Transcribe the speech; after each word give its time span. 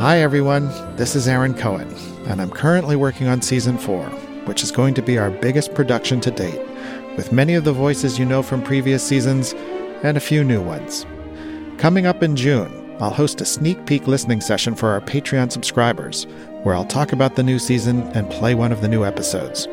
Hi, 0.00 0.22
everyone. 0.22 0.70
This 0.96 1.14
is 1.14 1.28
Aaron 1.28 1.52
Cohen, 1.52 1.94
and 2.26 2.40
I'm 2.40 2.48
currently 2.48 2.96
working 2.96 3.28
on 3.28 3.42
season 3.42 3.76
four, 3.76 4.06
which 4.46 4.62
is 4.62 4.72
going 4.72 4.94
to 4.94 5.02
be 5.02 5.18
our 5.18 5.30
biggest 5.30 5.74
production 5.74 6.22
to 6.22 6.30
date, 6.30 6.58
with 7.18 7.32
many 7.32 7.52
of 7.52 7.64
the 7.64 7.74
voices 7.74 8.18
you 8.18 8.24
know 8.24 8.42
from 8.42 8.62
previous 8.62 9.06
seasons 9.06 9.52
and 10.02 10.16
a 10.16 10.20
few 10.20 10.42
new 10.42 10.62
ones. 10.62 11.04
Coming 11.76 12.06
up 12.06 12.22
in 12.22 12.34
June, 12.34 12.96
I'll 12.98 13.10
host 13.10 13.42
a 13.42 13.44
sneak 13.44 13.84
peek 13.84 14.06
listening 14.06 14.40
session 14.40 14.74
for 14.74 14.88
our 14.88 15.02
Patreon 15.02 15.52
subscribers, 15.52 16.24
where 16.62 16.74
I'll 16.74 16.86
talk 16.86 17.12
about 17.12 17.36
the 17.36 17.42
new 17.42 17.58
season 17.58 18.00
and 18.14 18.30
play 18.30 18.54
one 18.54 18.72
of 18.72 18.80
the 18.80 18.88
new 18.88 19.04
episodes. 19.04 19.68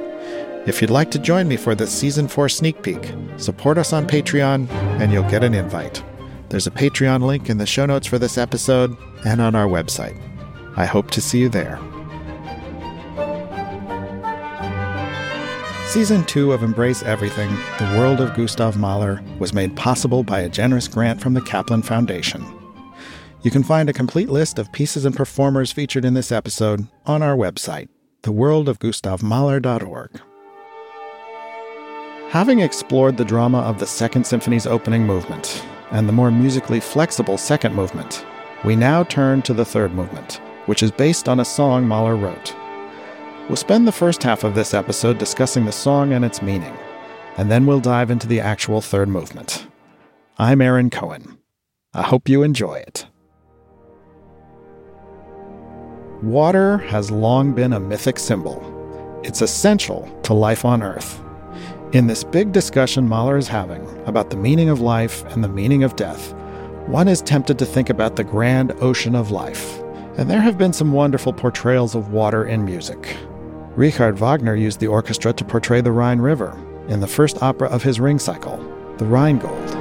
If 0.65 0.81
you'd 0.81 0.89
like 0.89 1.09
to 1.11 1.19
join 1.19 1.47
me 1.47 1.55
for 1.55 1.73
this 1.73 1.97
season 1.97 2.27
4 2.27 2.49
sneak 2.49 2.83
peek, 2.83 3.13
support 3.37 3.77
us 3.77 3.93
on 3.93 4.05
Patreon 4.05 4.69
and 4.99 5.13
you'll 5.13 5.29
get 5.29 5.45
an 5.45 5.53
invite. 5.53 6.03
There's 6.49 6.67
a 6.67 6.71
Patreon 6.71 7.23
link 7.23 7.49
in 7.49 7.57
the 7.57 7.65
show 7.65 7.85
notes 7.85 8.07
for 8.07 8.17
this 8.17 8.37
episode 8.37 8.95
and 9.25 9.41
on 9.41 9.53
our 9.53 9.67
website. 9.67 10.17
I 10.77 10.85
hope 10.85 11.11
to 11.11 11.21
see 11.21 11.39
you 11.39 11.49
there. 11.49 11.77
Season 15.87 16.23
2 16.25 16.53
of 16.53 16.63
Embrace 16.63 17.03
Everything, 17.03 17.49
The 17.79 17.95
World 17.97 18.21
of 18.21 18.35
Gustav 18.35 18.77
Mahler, 18.77 19.21
was 19.39 19.53
made 19.53 19.75
possible 19.75 20.23
by 20.23 20.41
a 20.41 20.49
generous 20.49 20.87
grant 20.87 21.19
from 21.19 21.33
the 21.33 21.41
Kaplan 21.41 21.81
Foundation. 21.81 22.45
You 23.41 23.51
can 23.51 23.63
find 23.63 23.89
a 23.89 23.93
complete 23.93 24.29
list 24.29 24.59
of 24.59 24.71
pieces 24.71 25.05
and 25.05 25.15
performers 25.15 25.71
featured 25.71 26.05
in 26.05 26.13
this 26.13 26.31
episode 26.31 26.87
on 27.05 27.21
our 27.21 27.35
website, 27.35 27.89
theworldofgustavmahler.org. 28.23 30.21
Having 32.29 32.59
explored 32.59 33.17
the 33.17 33.25
drama 33.25 33.59
of 33.59 33.79
the 33.79 33.87
Second 33.87 34.25
Symphony's 34.25 34.67
opening 34.67 35.03
movement 35.03 35.63
and 35.91 36.07
the 36.07 36.13
more 36.13 36.31
musically 36.31 36.79
flexible 36.79 37.37
second 37.37 37.75
movement, 37.75 38.25
we 38.63 38.75
now 38.75 39.03
turn 39.03 39.41
to 39.43 39.53
the 39.53 39.65
third 39.65 39.93
movement, 39.93 40.41
which 40.65 40.83
is 40.83 40.91
based 40.91 41.29
on 41.29 41.39
a 41.39 41.45
song 41.45 41.87
Mahler 41.87 42.15
wrote. 42.15 42.55
We'll 43.47 43.55
spend 43.55 43.87
the 43.87 43.91
first 43.91 44.23
half 44.23 44.43
of 44.43 44.55
this 44.55 44.73
episode 44.73 45.17
discussing 45.17 45.65
the 45.65 45.71
song 45.71 46.11
and 46.13 46.25
its 46.25 46.41
meaning, 46.41 46.75
and 47.37 47.49
then 47.49 47.65
we'll 47.65 47.79
dive 47.79 48.11
into 48.11 48.27
the 48.27 48.41
actual 48.41 48.81
third 48.81 49.07
movement. 49.07 49.67
I'm 50.37 50.61
Aaron 50.61 50.89
Cohen. 50.89 51.37
I 51.93 52.01
hope 52.01 52.27
you 52.27 52.43
enjoy 52.43 52.75
it. 52.75 53.07
Water 56.21 56.79
has 56.79 57.11
long 57.11 57.53
been 57.53 57.73
a 57.73 57.79
mythic 57.79 58.19
symbol. 58.19 59.21
It's 59.23 59.41
essential 59.41 60.09
to 60.23 60.33
life 60.33 60.65
on 60.65 60.83
Earth. 60.83 61.21
In 61.93 62.05
this 62.05 62.21
big 62.21 62.51
discussion 62.51 63.07
Mahler 63.07 63.37
is 63.37 63.47
having 63.47 63.87
about 64.05 64.29
the 64.29 64.35
meaning 64.35 64.67
of 64.67 64.81
life 64.81 65.23
and 65.27 65.41
the 65.41 65.47
meaning 65.47 65.83
of 65.83 65.95
death, 65.95 66.33
one 66.87 67.07
is 67.07 67.21
tempted 67.21 67.57
to 67.59 67.65
think 67.65 67.89
about 67.89 68.17
the 68.17 68.25
grand 68.25 68.73
ocean 68.81 69.15
of 69.15 69.31
life. 69.31 69.79
And 70.17 70.29
there 70.29 70.41
have 70.41 70.57
been 70.57 70.73
some 70.73 70.91
wonderful 70.91 71.31
portrayals 71.31 71.95
of 71.95 72.11
water 72.11 72.45
in 72.45 72.65
music. 72.65 73.15
Richard 73.77 74.19
Wagner 74.19 74.53
used 74.53 74.81
the 74.81 74.87
orchestra 74.87 75.31
to 75.31 75.45
portray 75.45 75.79
the 75.79 75.93
Rhine 75.93 76.19
River 76.19 76.61
in 76.89 76.99
the 76.99 77.07
first 77.07 77.41
opera 77.41 77.69
of 77.69 77.83
his 77.83 78.01
Ring 78.01 78.19
Cycle, 78.19 78.57
The 78.97 79.05
Rheingold. 79.05 79.71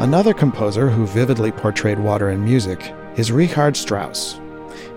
Another 0.00 0.32
composer 0.32 0.88
who 0.88 1.08
vividly 1.08 1.50
portrayed 1.50 1.98
water 1.98 2.30
in 2.30 2.44
music 2.44 2.94
is 3.16 3.32
Richard 3.32 3.76
Strauss. 3.76 4.38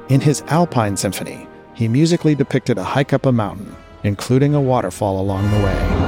In 0.09 0.22
his 0.22 0.41
Alpine 0.47 0.97
Symphony, 0.97 1.47
he 1.73 1.88
musically 1.88 2.35
depicted 2.35 2.77
a 2.77 2.83
hike 2.83 3.13
up 3.13 3.25
a 3.25 3.31
mountain, 3.31 3.75
including 4.03 4.53
a 4.53 4.61
waterfall 4.61 5.19
along 5.19 5.49
the 5.52 5.58
way. 5.58 5.99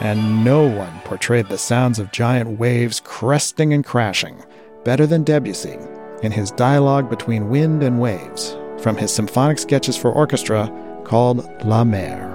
And 0.00 0.44
no 0.44 0.66
one 0.66 1.00
portrayed 1.04 1.48
the 1.48 1.58
sounds 1.58 1.98
of 1.98 2.10
giant 2.10 2.58
waves 2.58 3.00
cresting 3.00 3.74
and 3.74 3.84
crashing 3.84 4.42
better 4.82 5.06
than 5.06 5.24
Debussy 5.24 5.76
in 6.22 6.32
his 6.32 6.50
dialogue 6.52 7.10
between 7.10 7.50
wind 7.50 7.82
and 7.82 8.00
waves 8.00 8.56
from 8.78 8.96
his 8.96 9.12
symphonic 9.12 9.58
sketches 9.58 9.96
for 9.96 10.10
orchestra 10.10 10.70
called 11.04 11.46
La 11.64 11.84
Mer. 11.84 12.29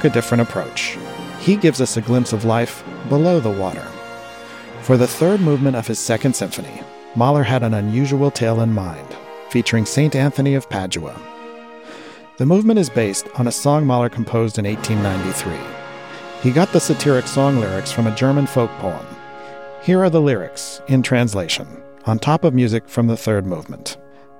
Took 0.00 0.10
a 0.10 0.14
different 0.14 0.40
approach. 0.40 0.96
He 1.40 1.56
gives 1.56 1.80
us 1.80 1.96
a 1.96 2.00
glimpse 2.00 2.32
of 2.32 2.46
life 2.46 2.82
below 3.10 3.38
the 3.38 3.50
water. 3.50 3.86
For 4.80 4.96
the 4.96 5.06
third 5.06 5.40
movement 5.40 5.76
of 5.76 5.86
his 5.86 5.98
Second 5.98 6.34
Symphony, 6.34 6.82
Mahler 7.16 7.42
had 7.42 7.62
an 7.62 7.74
unusual 7.74 8.30
tale 8.30 8.62
in 8.62 8.72
mind, 8.72 9.06
featuring 9.50 9.84
St. 9.84 10.16
Anthony 10.16 10.54
of 10.54 10.70
Padua. 10.70 11.20
The 12.38 12.46
movement 12.46 12.78
is 12.78 12.88
based 12.88 13.28
on 13.34 13.46
a 13.46 13.52
song 13.52 13.86
Mahler 13.86 14.08
composed 14.08 14.58
in 14.58 14.64
1893. 14.64 15.52
He 16.42 16.50
got 16.50 16.72
the 16.72 16.80
satiric 16.80 17.26
song 17.26 17.60
lyrics 17.60 17.92
from 17.92 18.06
a 18.06 18.16
German 18.16 18.46
folk 18.46 18.70
poem. 18.78 19.04
Here 19.82 20.02
are 20.02 20.10
the 20.10 20.22
lyrics, 20.22 20.80
in 20.88 21.02
translation, 21.02 21.66
on 22.06 22.18
top 22.18 22.44
of 22.44 22.54
music 22.54 22.88
from 22.88 23.06
the 23.06 23.18
third 23.18 23.44
movement. 23.44 23.98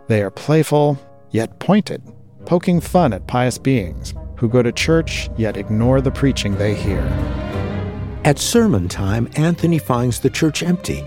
They 0.08 0.22
are 0.22 0.30
playful, 0.30 0.98
yet 1.30 1.58
pointed, 1.58 2.02
poking 2.46 2.80
fun 2.80 3.12
at 3.12 3.26
pious 3.26 3.58
beings 3.58 4.14
who 4.40 4.48
go 4.48 4.62
to 4.62 4.72
church 4.72 5.28
yet 5.36 5.58
ignore 5.58 6.00
the 6.00 6.10
preaching 6.10 6.56
they 6.56 6.74
hear. 6.74 7.02
At 8.24 8.38
sermon 8.38 8.88
time, 8.88 9.28
Anthony 9.36 9.78
finds 9.78 10.18
the 10.18 10.30
church 10.30 10.62
empty. 10.62 11.04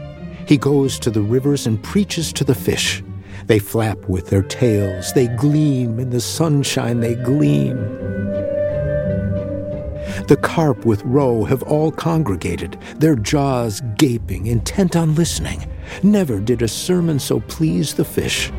He 0.47 0.55
goes 0.55 0.99
to 0.99 1.09
the 1.09 1.21
rivers 1.21 1.65
and 1.65 1.83
preaches 1.83 2.31
to 2.33 2.43
the 2.43 2.53
fish. 2.53 3.03
They 3.47 3.57
flap 3.57 3.97
with 4.07 4.29
their 4.29 4.43
tails, 4.43 5.13
they 5.13 5.27
gleam 5.27 5.99
in 5.99 6.11
the 6.11 6.21
sunshine, 6.21 6.99
they 6.99 7.15
gleam. 7.15 7.75
The 10.27 10.37
carp 10.39 10.85
with 10.85 11.03
roe 11.03 11.43
have 11.43 11.63
all 11.63 11.91
congregated, 11.91 12.77
their 12.97 13.15
jaws 13.15 13.81
gaping, 13.97 14.45
intent 14.45 14.95
on 14.95 15.15
listening. 15.15 15.67
Never 16.03 16.39
did 16.39 16.61
a 16.61 16.67
sermon 16.67 17.17
so 17.17 17.39
please 17.39 17.95
the 17.95 18.05
fish. 18.05 18.51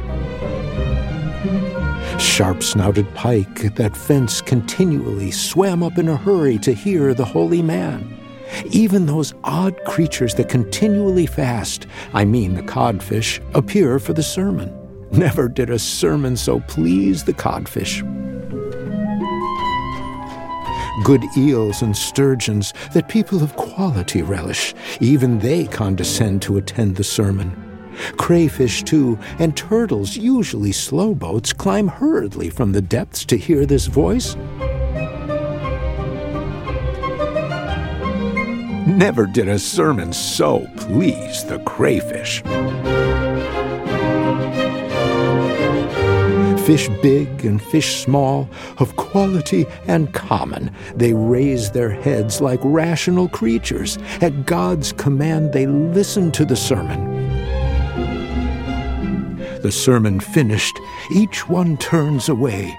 Sharp 2.19 2.63
snouted 2.63 3.13
pike 3.15 3.75
that 3.75 3.97
fence 3.97 4.41
continually 4.41 5.31
swam 5.31 5.83
up 5.83 5.99
in 5.99 6.09
a 6.09 6.17
hurry 6.17 6.59
to 6.59 6.73
hear 6.73 7.15
the 7.15 7.25
holy 7.25 7.63
man. 7.63 8.19
Even 8.67 9.07
those 9.07 9.35
odd 9.45 9.83
creatures 9.85 10.35
that 10.35 10.49
continually 10.49 11.27
fast, 11.27 11.87
I 12.13 12.25
mean 12.25 12.55
the 12.55 12.63
codfish, 12.63 13.41
appear 13.55 13.99
for 13.99 14.13
the 14.13 14.23
sermon. 14.23 14.73
Never 15.13 15.49
did 15.49 15.71
a 15.71 15.79
sermon 15.79 16.37
so 16.37 16.61
please 16.61 17.25
the 17.25 17.33
codfish. 17.33 18.03
Good 21.05 21.25
eels 21.37 21.83
and 21.83 21.97
sturgeons 21.97 22.73
that 22.93 23.09
people 23.09 23.43
of 23.43 23.57
quality 23.57 24.23
relish, 24.23 24.75
even 25.01 25.39
they 25.41 25.67
condescend 25.67 26.43
to 26.43 26.57
attend 26.57 26.97
the 26.97 27.05
sermon. 27.05 27.64
Crayfish, 28.17 28.83
too, 28.83 29.19
and 29.39 29.57
turtles, 29.57 30.17
usually 30.17 30.73
slow 30.73 31.15
boats, 31.15 31.53
climb 31.53 31.89
hurriedly 31.89 32.51
from 32.51 32.73
the 32.73 32.83
depths 32.83 33.25
to 33.27 33.37
hear 33.37 33.67
this 33.67 33.87
voice. 33.87 34.37
Never 38.87 39.27
did 39.27 39.49
a 39.49 39.59
sermon 39.59 40.13
so 40.13 40.67
please 40.77 41.45
the 41.45 41.59
crayfish. 41.61 42.43
Fish 46.65 46.89
big 47.03 47.45
and 47.45 47.61
fish 47.61 48.03
small, 48.03 48.49
of 48.79 48.95
quality 48.97 49.67
and 49.87 50.15
common, 50.15 50.71
they 50.95 51.13
raise 51.13 51.71
their 51.71 51.91
heads 51.91 52.41
like 52.41 52.61
rational 52.63 53.29
creatures. 53.29 53.99
At 54.21 54.47
God's 54.47 54.93
command, 54.93 55.53
they 55.53 55.67
listen 55.67 56.31
to 56.33 56.45
the 56.45 56.57
sermon. 56.57 57.14
The 59.65 59.73
sermon 59.73 60.21
finished, 60.21 60.79
each 61.11 61.49
one 61.49 61.79
turns 61.79 62.29
away. 62.29 62.79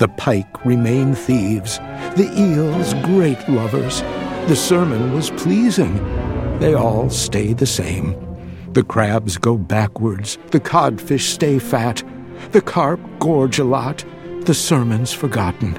The 0.00 0.08
pike 0.08 0.64
remain 0.66 1.14
thieves, 1.14 1.78
the 2.16 2.28
eels 2.36 2.92
great 3.04 3.48
lovers. 3.48 4.00
The 4.48 4.56
sermon 4.56 5.12
was 5.12 5.30
pleasing. 5.30 5.94
They 6.58 6.74
all 6.74 7.08
stay 7.08 7.52
the 7.52 7.66
same. 7.66 8.16
The 8.72 8.82
crabs 8.82 9.38
go 9.38 9.56
backwards, 9.56 10.36
the 10.50 10.58
codfish 10.58 11.32
stay 11.32 11.60
fat, 11.60 12.02
the 12.50 12.60
carp 12.60 12.98
gorge 13.20 13.60
a 13.60 13.64
lot, 13.64 14.04
the 14.40 14.54
sermon's 14.54 15.12
forgotten. 15.12 15.78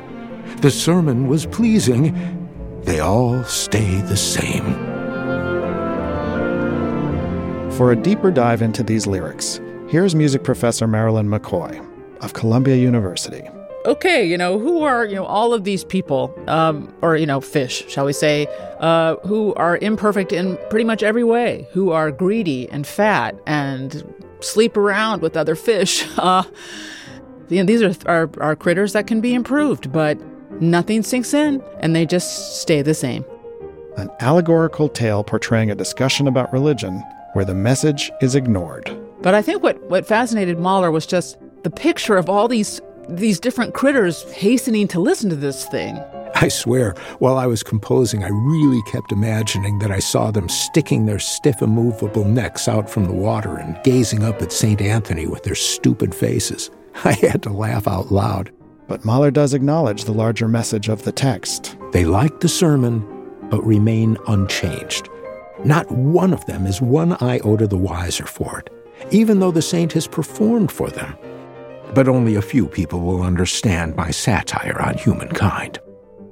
The 0.61 0.71
sermon 0.71 1.27
was 1.27 1.45
pleasing. 1.47 2.15
They 2.85 3.01
all 3.01 3.43
stay 3.43 3.99
the 4.03 4.15
same. 4.15 4.73
For 7.71 7.91
a 7.91 8.01
deeper 8.01 8.31
dive 8.31 8.61
into 8.61 8.83
these 8.83 9.05
lyrics, 9.05 9.59
here's 9.87 10.15
music 10.15 10.43
professor 10.43 10.87
Marilyn 10.87 11.27
McCoy 11.27 11.85
of 12.21 12.33
Columbia 12.33 12.75
University 12.75 13.47
okay, 13.85 14.25
you 14.25 14.37
know, 14.37 14.57
who 14.59 14.81
are, 14.81 15.05
you 15.05 15.15
know, 15.15 15.25
all 15.25 15.53
of 15.53 15.63
these 15.63 15.83
people, 15.83 16.33
um, 16.47 16.93
or, 17.01 17.15
you 17.15 17.25
know, 17.25 17.39
fish, 17.39 17.87
shall 17.87 18.05
we 18.05 18.13
say, 18.13 18.47
uh, 18.79 19.15
who 19.17 19.53
are 19.55 19.77
imperfect 19.77 20.31
in 20.31 20.57
pretty 20.69 20.85
much 20.85 21.03
every 21.03 21.23
way, 21.23 21.67
who 21.71 21.91
are 21.91 22.11
greedy 22.11 22.67
and 22.69 22.87
fat 22.87 23.39
and 23.45 24.03
sleep 24.39 24.75
around 24.75 25.21
with 25.21 25.37
other 25.37 25.55
fish. 25.55 26.05
Uh, 26.17 26.43
you 27.49 27.57
know, 27.57 27.65
these 27.65 27.83
are, 27.83 27.93
are, 28.07 28.29
are 28.41 28.55
critters 28.55 28.93
that 28.93 29.05
can 29.05 29.21
be 29.21 29.35
improved, 29.35 29.91
but 29.91 30.17
nothing 30.59 31.03
sinks 31.03 31.31
in 31.31 31.61
and 31.79 31.95
they 31.95 32.03
just 32.03 32.59
stay 32.59 32.81
the 32.81 32.95
same. 32.95 33.23
An 33.97 34.09
allegorical 34.21 34.89
tale 34.89 35.23
portraying 35.23 35.69
a 35.69 35.75
discussion 35.75 36.27
about 36.27 36.51
religion 36.51 37.03
where 37.33 37.45
the 37.45 37.53
message 37.53 38.11
is 38.21 38.33
ignored. 38.33 39.04
But 39.21 39.33
I 39.33 39.41
think 39.41 39.63
what, 39.63 39.81
what 39.89 40.07
fascinated 40.07 40.59
Mahler 40.59 40.91
was 40.91 41.05
just 41.05 41.37
the 41.63 41.69
picture 41.69 42.17
of 42.17 42.29
all 42.29 42.47
these 42.47 42.81
these 43.07 43.39
different 43.39 43.73
critters 43.73 44.23
hastening 44.33 44.87
to 44.87 44.99
listen 44.99 45.29
to 45.29 45.35
this 45.35 45.65
thing. 45.65 45.95
I 46.35 46.49
swear, 46.49 46.95
while 47.19 47.37
I 47.37 47.45
was 47.45 47.63
composing, 47.63 48.23
I 48.23 48.29
really 48.29 48.81
kept 48.91 49.11
imagining 49.11 49.79
that 49.79 49.91
I 49.91 49.99
saw 49.99 50.31
them 50.31 50.49
sticking 50.49 51.05
their 51.05 51.19
stiff, 51.19 51.61
immovable 51.61 52.25
necks 52.25 52.67
out 52.67 52.89
from 52.89 53.05
the 53.05 53.13
water 53.13 53.57
and 53.57 53.81
gazing 53.83 54.23
up 54.23 54.41
at 54.41 54.51
St. 54.51 54.81
Anthony 54.81 55.27
with 55.27 55.43
their 55.43 55.55
stupid 55.55 56.13
faces. 56.13 56.71
I 57.05 57.13
had 57.13 57.41
to 57.43 57.51
laugh 57.51 57.87
out 57.87 58.11
loud. 58.11 58.51
But 58.87 59.05
Mahler 59.05 59.31
does 59.31 59.53
acknowledge 59.53 60.03
the 60.03 60.13
larger 60.13 60.47
message 60.47 60.89
of 60.89 61.03
the 61.03 61.11
text. 61.11 61.77
They 61.91 62.05
like 62.05 62.41
the 62.41 62.49
sermon, 62.49 63.07
but 63.49 63.65
remain 63.65 64.17
unchanged. 64.27 65.09
Not 65.63 65.89
one 65.89 66.33
of 66.33 66.45
them 66.45 66.67
is 66.67 66.81
one 66.81 67.13
iota 67.21 67.65
the 67.65 67.77
wiser 67.77 68.25
for 68.25 68.59
it, 68.59 68.69
even 69.11 69.39
though 69.39 69.51
the 69.51 69.61
saint 69.61 69.93
has 69.93 70.07
performed 70.07 70.71
for 70.71 70.89
them 70.89 71.17
but 71.95 72.07
only 72.09 72.35
a 72.35 72.41
few 72.41 72.67
people 72.67 72.99
will 72.99 73.21
understand 73.21 73.95
my 73.95 74.11
satire 74.11 74.79
on 74.81 74.97
humankind. 74.97 75.79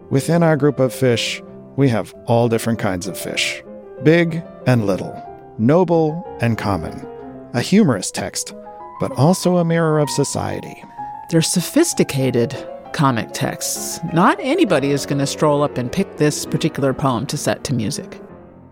Within 0.10 0.44
our 0.44 0.58
group 0.58 0.80
of 0.80 0.94
fish, 0.94 1.42
we 1.78 1.90
have 1.90 2.14
all 2.26 2.50
different 2.50 2.80
kinds 2.80 3.08
of 3.08 3.18
fish 3.18 3.64
big 4.04 4.44
and 4.68 4.86
little, 4.86 5.16
noble 5.58 6.26
and 6.42 6.58
common, 6.58 7.08
a 7.54 7.62
humorous 7.62 8.12
text, 8.12 8.54
but 9.00 9.14
also 9.14 9.56
a 9.56 9.64
mirror 9.64 9.98
of 9.98 10.10
society. 10.10 10.84
They're 11.30 11.42
sophisticated 11.42 12.68
comic 12.92 13.32
texts. 13.32 14.02
Not 14.14 14.38
anybody 14.42 14.92
is 14.92 15.06
going 15.06 15.20
to 15.20 15.26
stroll 15.26 15.64
up 15.64 15.78
and 15.78 15.90
pick 15.90 16.18
this 16.18 16.46
particular 16.46 16.94
poem 16.94 17.26
to 17.28 17.38
set 17.38 17.64
to 17.64 17.74
music. 17.74 18.20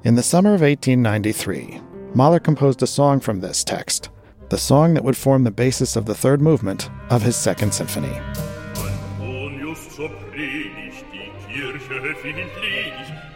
In 0.03 0.15
the 0.15 0.23
summer 0.23 0.53
of 0.53 0.61
1893, 0.61 1.79
Mahler 2.13 2.39
composed 2.39 2.83
a 2.83 2.87
song 2.87 3.21
from 3.21 3.39
this 3.39 3.63
text 3.63 4.09
the 4.49 4.57
song 4.57 4.95
that 4.95 5.03
would 5.05 5.15
form 5.15 5.45
the 5.45 5.51
basis 5.51 5.95
of 5.95 6.05
the 6.05 6.13
third 6.13 6.41
movement 6.41 6.89
of 7.09 7.21
his 7.21 7.37
Second 7.37 7.73
Symphony. 7.73 8.11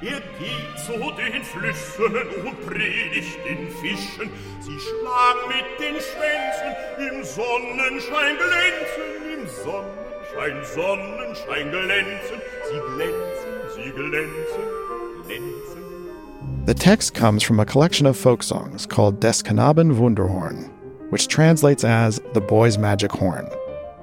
Er 0.02 0.20
geht 0.40 0.80
zu 0.86 0.92
den 0.92 1.42
Flüssen 1.44 2.16
und 2.46 2.66
predigt 2.68 3.38
den 3.46 3.70
Fischen. 3.80 4.30
Sie 4.60 4.78
schlagen 4.78 5.48
mit 5.48 5.80
den 5.80 5.96
Schwänzen, 6.02 6.72
im 7.00 7.24
Sonnenschein 7.24 8.36
glänzen, 8.36 9.08
im 9.34 9.48
Sonnenschein, 9.48 10.66
Sonnenschein 10.76 11.72
glänzen. 11.72 12.42
Sie 12.70 12.80
glänzen, 12.94 13.54
sie 13.74 13.92
glänzen, 13.92 14.66
glänzen. 15.26 15.85
The 16.66 16.74
text 16.74 17.14
comes 17.14 17.44
from 17.44 17.60
a 17.60 17.66
collection 17.66 18.08
of 18.08 18.18
folk 18.18 18.42
songs 18.42 18.88
called 18.88 19.20
Des 19.20 19.44
Knaben 19.44 20.00
Wunderhorn, 20.00 20.72
which 21.12 21.28
translates 21.28 21.84
as 21.84 22.20
the 22.34 22.42
boy's 22.42 22.80
magic 22.80 23.12
horn. 23.12 23.48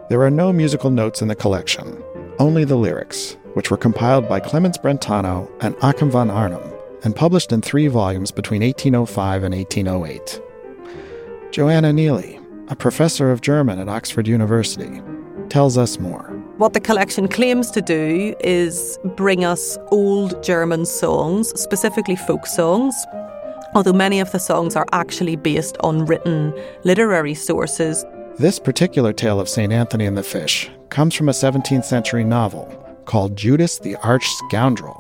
There 0.08 0.22
are 0.22 0.30
no 0.30 0.52
musical 0.52 0.90
notes 0.90 1.20
in 1.20 1.26
the 1.26 1.34
collection, 1.34 2.00
only 2.38 2.64
the 2.64 2.76
lyrics, 2.76 3.36
which 3.54 3.72
were 3.72 3.76
compiled 3.76 4.28
by 4.28 4.38
Clemens 4.38 4.78
Brentano 4.78 5.50
and 5.60 5.74
Achim 5.82 6.08
von 6.08 6.30
Arnim 6.30 6.62
and 7.02 7.16
published 7.16 7.50
in 7.50 7.62
three 7.62 7.88
volumes 7.88 8.30
between 8.30 8.62
1805 8.62 9.42
and 9.42 9.54
1808. 9.56 10.40
Joanna 11.50 11.92
Neilly, 11.92 12.40
a 12.70 12.76
professor 12.76 13.32
of 13.32 13.40
German 13.40 13.80
at 13.80 13.88
Oxford 13.88 14.28
University, 14.28 15.02
tells 15.48 15.76
us 15.76 15.98
more. 15.98 16.41
What 16.62 16.74
the 16.74 16.80
collection 16.80 17.26
claims 17.26 17.72
to 17.72 17.82
do 17.82 18.36
is 18.38 18.96
bring 19.16 19.44
us 19.44 19.76
old 19.90 20.44
German 20.44 20.86
songs, 20.86 21.48
specifically 21.60 22.14
folk 22.14 22.46
songs, 22.46 22.94
although 23.74 23.92
many 23.92 24.20
of 24.20 24.30
the 24.30 24.38
songs 24.38 24.76
are 24.76 24.86
actually 24.92 25.34
based 25.34 25.76
on 25.80 26.06
written 26.06 26.54
literary 26.84 27.34
sources. 27.34 28.04
This 28.38 28.60
particular 28.60 29.12
tale 29.12 29.40
of 29.40 29.48
St. 29.48 29.72
Anthony 29.72 30.06
and 30.06 30.16
the 30.16 30.22
Fish 30.22 30.70
comes 30.88 31.16
from 31.16 31.28
a 31.28 31.32
17th 31.32 31.84
century 31.84 32.22
novel 32.22 32.66
called 33.06 33.34
Judas 33.34 33.80
the 33.80 33.96
Arch 33.96 34.28
Scoundrel. 34.46 34.94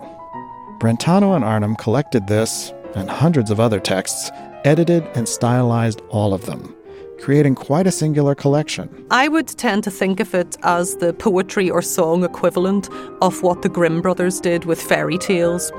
Brentano 0.80 1.36
and 1.36 1.44
Arnim 1.44 1.76
collected 1.76 2.26
this 2.26 2.72
and 2.96 3.08
hundreds 3.08 3.52
of 3.52 3.60
other 3.60 3.78
texts, 3.78 4.32
edited 4.64 5.04
and 5.14 5.28
stylized 5.28 6.00
all 6.08 6.34
of 6.34 6.44
them, 6.44 6.74
creating 7.22 7.54
quite 7.54 7.86
a 7.86 7.92
singular 7.92 8.34
collection. 8.34 8.88
I 9.10 9.28
would 9.28 9.46
tend 9.46 9.84
to 9.84 9.90
think 9.90 10.18
of 10.18 10.34
it 10.34 10.56
as 10.64 10.96
the 10.96 11.14
poetry 11.14 11.70
or 11.70 11.80
song 11.80 12.24
equivalent 12.24 12.90
of 13.22 13.42
what 13.42 13.62
the 13.62 13.68
Grimm 13.68 14.02
brothers 14.02 14.40
did 14.40 14.64
with 14.64 14.82
fairy 14.82 15.18
tales. 15.18 15.70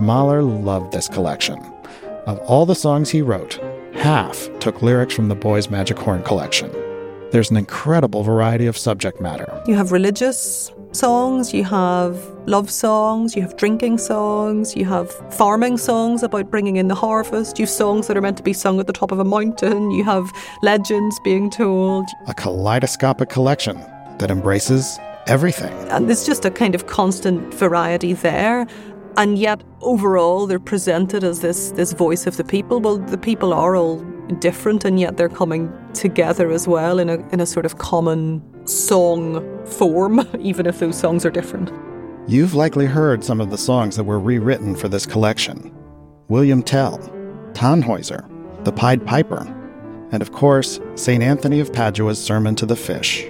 Mahler 0.00 0.42
loved 0.42 0.92
this 0.92 1.08
collection. 1.08 1.58
Of 2.26 2.38
all 2.40 2.66
the 2.66 2.76
songs 2.76 3.10
he 3.10 3.20
wrote, 3.20 3.60
half 3.94 4.48
took 4.60 4.80
lyrics 4.80 5.14
from 5.14 5.28
the 5.28 5.34
Boys 5.34 5.68
Magic 5.68 5.98
Horn 5.98 6.22
collection. 6.22 6.70
There's 7.32 7.50
an 7.50 7.56
incredible 7.56 8.22
variety 8.22 8.66
of 8.66 8.76
subject 8.76 9.18
matter. 9.18 9.62
You 9.66 9.74
have 9.74 9.90
religious 9.90 10.70
songs, 10.92 11.54
you 11.54 11.64
have 11.64 12.14
love 12.44 12.70
songs, 12.70 13.34
you 13.34 13.40
have 13.40 13.56
drinking 13.56 13.96
songs, 13.96 14.76
you 14.76 14.84
have 14.84 15.10
farming 15.32 15.78
songs 15.78 16.22
about 16.22 16.50
bringing 16.50 16.76
in 16.76 16.88
the 16.88 16.94
harvest, 16.94 17.58
you 17.58 17.62
have 17.62 17.70
songs 17.70 18.06
that 18.08 18.18
are 18.18 18.20
meant 18.20 18.36
to 18.36 18.42
be 18.42 18.52
sung 18.52 18.78
at 18.80 18.86
the 18.86 18.92
top 18.92 19.12
of 19.12 19.18
a 19.18 19.24
mountain, 19.24 19.90
you 19.92 20.04
have 20.04 20.30
legends 20.62 21.18
being 21.24 21.48
told. 21.48 22.04
A 22.26 22.34
kaleidoscopic 22.34 23.30
collection 23.30 23.80
that 24.18 24.30
embraces 24.30 24.98
everything. 25.26 25.72
And 25.88 26.08
there's 26.08 26.26
just 26.26 26.44
a 26.44 26.50
kind 26.50 26.74
of 26.74 26.86
constant 26.86 27.54
variety 27.54 28.12
there 28.12 28.66
and 29.16 29.38
yet 29.38 29.62
overall 29.80 30.46
they're 30.46 30.58
presented 30.58 31.22
as 31.22 31.40
this 31.40 31.70
this 31.72 31.92
voice 31.92 32.26
of 32.26 32.36
the 32.38 32.44
people 32.44 32.80
well 32.80 32.96
the 32.96 33.18
people 33.18 33.52
are 33.52 33.76
all 33.76 34.02
different 34.38 34.84
and 34.84 34.98
yet 34.98 35.16
they're 35.16 35.28
coming 35.28 35.72
together 35.94 36.50
as 36.50 36.66
well 36.66 36.98
in 36.98 37.10
a 37.10 37.18
in 37.30 37.40
a 37.40 37.46
sort 37.46 37.66
of 37.66 37.78
common 37.78 38.42
song 38.66 39.64
form 39.66 40.20
even 40.40 40.66
if 40.66 40.78
those 40.78 40.98
songs 40.98 41.24
are 41.24 41.30
different. 41.30 41.70
You've 42.28 42.54
likely 42.54 42.86
heard 42.86 43.24
some 43.24 43.40
of 43.40 43.50
the 43.50 43.58
songs 43.58 43.96
that 43.96 44.04
were 44.04 44.20
rewritten 44.20 44.76
for 44.76 44.88
this 44.88 45.06
collection. 45.06 45.74
William 46.28 46.62
tell 46.62 46.98
tannhauser 47.52 48.28
the 48.64 48.72
pied 48.72 49.04
piper 49.04 49.42
and 50.12 50.22
of 50.22 50.32
course 50.32 50.80
st 50.94 51.22
anthony 51.22 51.60
of 51.60 51.72
padua's 51.72 52.22
sermon 52.22 52.54
to 52.56 52.66
the 52.66 52.76
fish. 52.76 53.24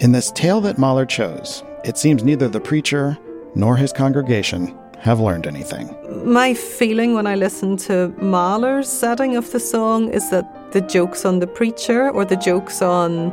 In 0.00 0.12
this 0.12 0.32
tale 0.32 0.60
that 0.62 0.78
mahler 0.78 1.06
chose 1.06 1.62
it 1.84 1.96
seems 1.96 2.24
neither 2.24 2.48
the 2.48 2.60
preacher 2.60 3.18
nor 3.54 3.76
his 3.76 3.92
congregation 3.92 4.76
have 5.02 5.18
learned 5.18 5.48
anything. 5.48 5.94
My 6.24 6.54
feeling 6.54 7.14
when 7.14 7.26
I 7.26 7.34
listen 7.34 7.76
to 7.88 8.08
Mahler's 8.20 8.88
setting 8.88 9.36
of 9.36 9.50
the 9.50 9.58
song 9.58 10.08
is 10.08 10.30
that 10.30 10.72
the 10.72 10.80
joke's 10.80 11.24
on 11.24 11.40
the 11.40 11.46
preacher 11.48 12.08
or 12.08 12.24
the 12.24 12.36
joke's 12.36 12.80
on 12.80 13.30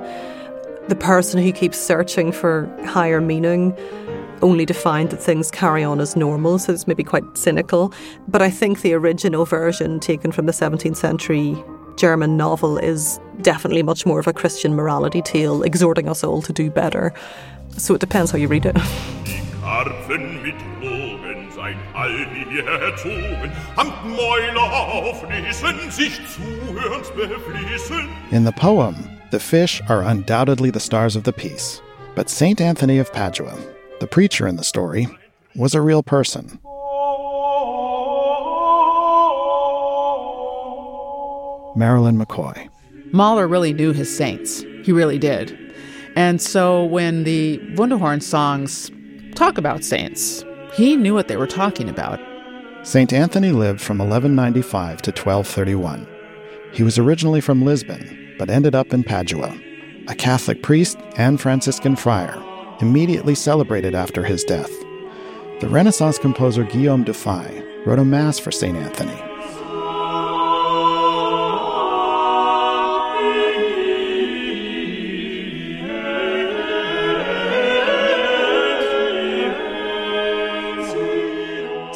the 0.87 0.95
person 0.95 1.39
who 1.39 1.51
keeps 1.51 1.77
searching 1.77 2.31
for 2.31 2.67
higher 2.85 3.21
meaning 3.21 3.77
only 4.41 4.65
to 4.65 4.73
find 4.73 5.11
that 5.11 5.21
things 5.21 5.51
carry 5.51 5.83
on 5.83 5.99
as 5.99 6.15
normal, 6.15 6.57
so 6.57 6.73
it's 6.73 6.87
maybe 6.87 7.03
quite 7.03 7.23
cynical. 7.37 7.93
But 8.27 8.41
I 8.41 8.49
think 8.49 8.81
the 8.81 8.93
original 8.93 9.45
version 9.45 9.99
taken 9.99 10.31
from 10.31 10.47
the 10.47 10.53
17th 10.53 10.95
century 10.97 11.61
German 11.97 12.35
novel 12.35 12.79
is 12.79 13.19
definitely 13.41 13.83
much 13.83 14.07
more 14.07 14.19
of 14.19 14.25
a 14.25 14.33
Christian 14.33 14.73
morality 14.73 15.21
tale, 15.21 15.61
exhorting 15.61 16.09
us 16.09 16.23
all 16.23 16.41
to 16.41 16.53
do 16.53 16.71
better. 16.71 17.13
So 17.77 17.93
it 17.93 18.01
depends 18.01 18.31
how 18.31 18.39
you 18.39 18.47
read 18.47 18.65
it. 18.65 18.75
Sein 21.99 22.25
all 22.25 22.49
hierher 22.49 22.81
erzogen, 22.81 23.51
Mäuler 24.05 24.71
auflesen, 24.71 25.91
sich 25.91 26.19
zuhörens 26.27 27.09
befließen. 27.11 28.09
In 28.31 28.45
the 28.45 28.51
poem, 28.51 28.95
the 29.31 29.39
fish 29.39 29.81
are 29.89 30.01
undoubtedly 30.01 30.71
the 30.71 30.79
stars 30.79 31.15
of 31.15 31.23
the 31.23 31.33
piece. 31.33 31.81
But 32.15 32.29
St. 32.29 32.59
Anthony 32.59 32.99
of 32.99 33.11
Padua, 33.13 33.57
the 33.99 34.07
preacher 34.07 34.47
in 34.47 34.55
the 34.55 34.63
story, 34.63 35.07
was 35.55 35.73
a 35.75 35.81
real 35.81 36.03
person. 36.03 36.59
Marilyn 41.75 42.17
McCoy. 42.17 42.67
Mahler 43.11 43.47
really 43.47 43.73
knew 43.73 43.93
his 43.93 44.15
saints. 44.15 44.63
He 44.83 44.91
really 44.91 45.17
did. 45.17 45.57
And 46.15 46.41
so 46.41 46.83
when 46.83 47.23
the 47.23 47.59
Wunderhorn 47.75 48.21
songs 48.21 48.91
talk 49.35 49.57
about 49.57 49.83
saints, 49.83 50.43
he 50.73 50.95
knew 50.95 51.13
what 51.13 51.27
they 51.27 51.37
were 51.37 51.47
talking 51.47 51.89
about. 51.89 52.19
St. 52.83 53.11
Anthony 53.11 53.51
lived 53.51 53.81
from 53.81 53.97
1195 53.97 55.01
to 55.01 55.11
1231. 55.11 56.07
He 56.71 56.83
was 56.83 56.97
originally 56.97 57.41
from 57.41 57.63
Lisbon, 57.63 58.35
but 58.37 58.49
ended 58.49 58.75
up 58.75 58.93
in 58.93 59.03
Padua. 59.03 59.55
A 60.07 60.15
Catholic 60.15 60.63
priest 60.63 60.97
and 61.17 61.39
Franciscan 61.39 61.95
friar, 61.95 62.41
immediately 62.81 63.35
celebrated 63.35 63.93
after 63.93 64.23
his 64.23 64.43
death. 64.43 64.71
The 65.59 65.67
Renaissance 65.69 66.17
composer 66.17 66.63
Guillaume 66.63 67.03
de 67.03 67.11
Dufay 67.11 67.85
wrote 67.85 67.99
a 67.99 68.05
mass 68.05 68.39
for 68.39 68.51
St. 68.51 68.77
Anthony. 68.77 69.28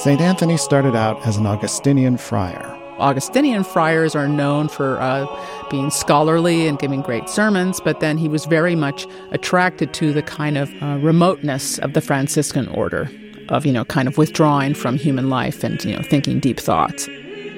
St. 0.04 0.20
Anthony 0.20 0.58
started 0.58 0.98
out 0.98 1.26
as 1.26 1.38
an 1.38 1.46
Augustinian 1.46 2.18
friar. 2.18 2.78
Augustinian 3.00 3.64
friars 3.64 4.18
are 4.18 4.28
known 4.28 4.68
for 4.68 5.00
uh, 5.00 5.26
being 5.70 5.90
scholarly 5.90 6.68
and 6.68 6.78
giving 6.78 7.02
great 7.02 7.30
sermons, 7.30 7.80
but 7.80 8.02
then 8.02 8.18
he 8.18 8.28
was 8.28 8.44
very 8.44 8.76
much 8.76 9.08
attracted 9.32 9.94
to 9.94 10.12
the 10.12 10.22
kind 10.22 10.58
of 10.58 10.70
uh, 10.84 10.98
remoteness 10.98 11.80
of 11.80 11.94
the 11.94 12.02
Franciscan 12.02 12.68
order, 12.68 13.10
of, 13.48 13.66
you 13.66 13.72
know, 13.72 13.86
kind 13.86 14.10
of 14.10 14.18
withdrawing 14.18 14.74
from 14.74 14.98
human 14.98 15.30
life 15.30 15.64
and, 15.64 15.82
you 15.86 15.96
know, 15.96 16.04
thinking 16.04 16.38
deep 16.38 16.60
thoughts. 16.60 17.08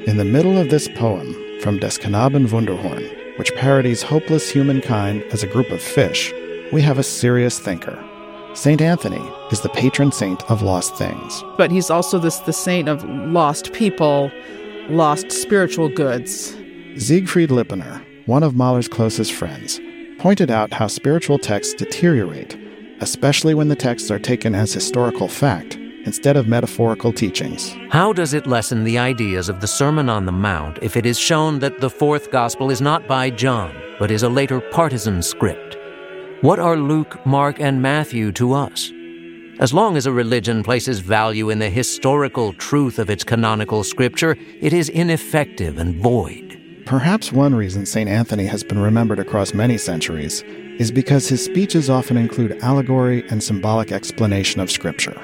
In 0.06 0.18
the 0.18 0.24
middle 0.24 0.56
of 0.56 0.70
this 0.70 0.88
poem 0.90 1.34
from 1.62 1.80
Des 1.80 1.98
Knaben 1.98 2.48
Wunderhorn, 2.50 3.40
which 3.40 3.56
parodies 3.56 4.04
hopeless 4.04 4.52
humankind 4.52 5.24
as 5.32 5.42
a 5.42 5.48
group 5.48 5.72
of 5.72 5.82
fish, 5.82 6.32
we 6.72 6.84
have 6.84 7.00
a 7.00 7.04
serious 7.04 7.58
thinker. 7.58 7.98
Saint 8.56 8.82
Anthony 8.82 9.22
is 9.52 9.60
the 9.60 9.70
patron 9.70 10.14
saint 10.14 10.50
of 10.50 10.62
lost 10.62 10.96
things. 10.96 11.44
But 11.58 11.72
he's 11.72 11.90
also 11.90 12.18
this 12.18 12.40
the 12.40 12.54
saint 12.54 12.88
of 12.88 13.04
lost 13.04 13.74
people, 13.74 14.32
lost 14.88 15.30
spiritual 15.30 15.90
goods. 15.90 16.56
Siegfried 16.96 17.50
Lipiner, 17.50 18.02
one 18.28 18.44
of 18.44 18.56
Mahler's 18.56 18.88
closest 18.88 19.34
friends, 19.34 19.82
pointed 20.20 20.50
out 20.50 20.72
how 20.72 20.88
spiritual 20.88 21.38
texts 21.38 21.74
deteriorate, 21.74 22.58
especially 23.02 23.54
when 23.54 23.68
the 23.68 23.76
texts 23.76 24.10
are 24.10 24.20
taken 24.20 24.56
as 24.56 24.72
historical 24.72 25.28
fact 25.28 25.76
instead 26.06 26.38
of 26.38 26.48
metaphorical 26.48 27.12
teachings. 27.12 27.76
How 27.90 28.14
does 28.14 28.34
it 28.34 28.48
lessen 28.48 28.86
the 28.86 28.98
ideas 28.98 29.50
of 29.50 29.60
the 29.60 29.68
Sermon 29.68 30.08
on 30.08 30.26
the 30.26 30.32
Mount 30.32 30.80
if 30.82 30.96
it 30.96 31.06
is 31.06 31.20
shown 31.20 31.60
that 31.60 31.82
the 31.82 31.90
fourth 31.90 32.32
gospel 32.32 32.72
is 32.72 32.80
not 32.80 33.06
by 33.06 33.32
John, 33.32 33.76
but 34.00 34.12
is 34.12 34.24
a 34.24 34.30
later 34.30 34.62
partisan 34.62 35.22
script? 35.22 35.75
What 36.42 36.60
are 36.60 36.75
Luke, 36.75 37.25
Mark, 37.25 37.62
and 37.62 37.82
Matthew 37.82 38.32
to 38.34 38.54
us? 38.54 38.92
As 39.60 39.74
long 39.74 39.96
as 39.96 40.06
a 40.06 40.12
religion 40.12 40.63
places 40.63 41.00
value 41.00 41.50
in 41.50 41.60
the 41.60 41.70
historical 41.70 42.51
truth 42.54 43.00
of 43.00 43.10
its 43.10 43.24
canonical 43.24 43.86
scripture, 43.86 44.36
it 44.60 44.74
is 44.74 44.89
ineffective 44.89 45.77
and 45.77 45.96
void. 45.96 46.84
Perhaps 46.86 47.32
one 47.32 47.56
reason 47.56 47.86
St. 47.86 48.10
Anthony 48.10 48.46
has 48.46 48.65
been 48.65 48.80
remembered 48.80 49.18
across 49.18 49.54
many 49.54 49.77
centuries 49.77 50.44
is 50.77 50.92
because 50.92 51.30
his 51.30 51.44
speeches 51.44 51.89
often 51.89 52.18
include 52.18 52.60
allegory 52.62 53.25
and 53.30 53.42
symbolic 53.42 53.94
explanation 53.94 54.60
of 54.60 54.70
Scripture. 54.70 55.20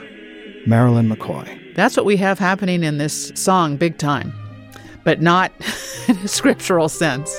Marilyn 0.65 1.09
McCoy. 1.09 1.75
That's 1.75 1.97
what 1.97 2.05
we 2.05 2.15
have 2.17 2.39
happening 2.39 2.83
in 2.83 2.99
this 2.99 3.33
song, 3.35 3.75
big 3.75 3.97
time, 3.97 4.33
but 5.03 5.21
not 5.21 5.51
in 6.07 6.17
a 6.17 6.27
scriptural 6.27 6.87
sense. 6.87 7.37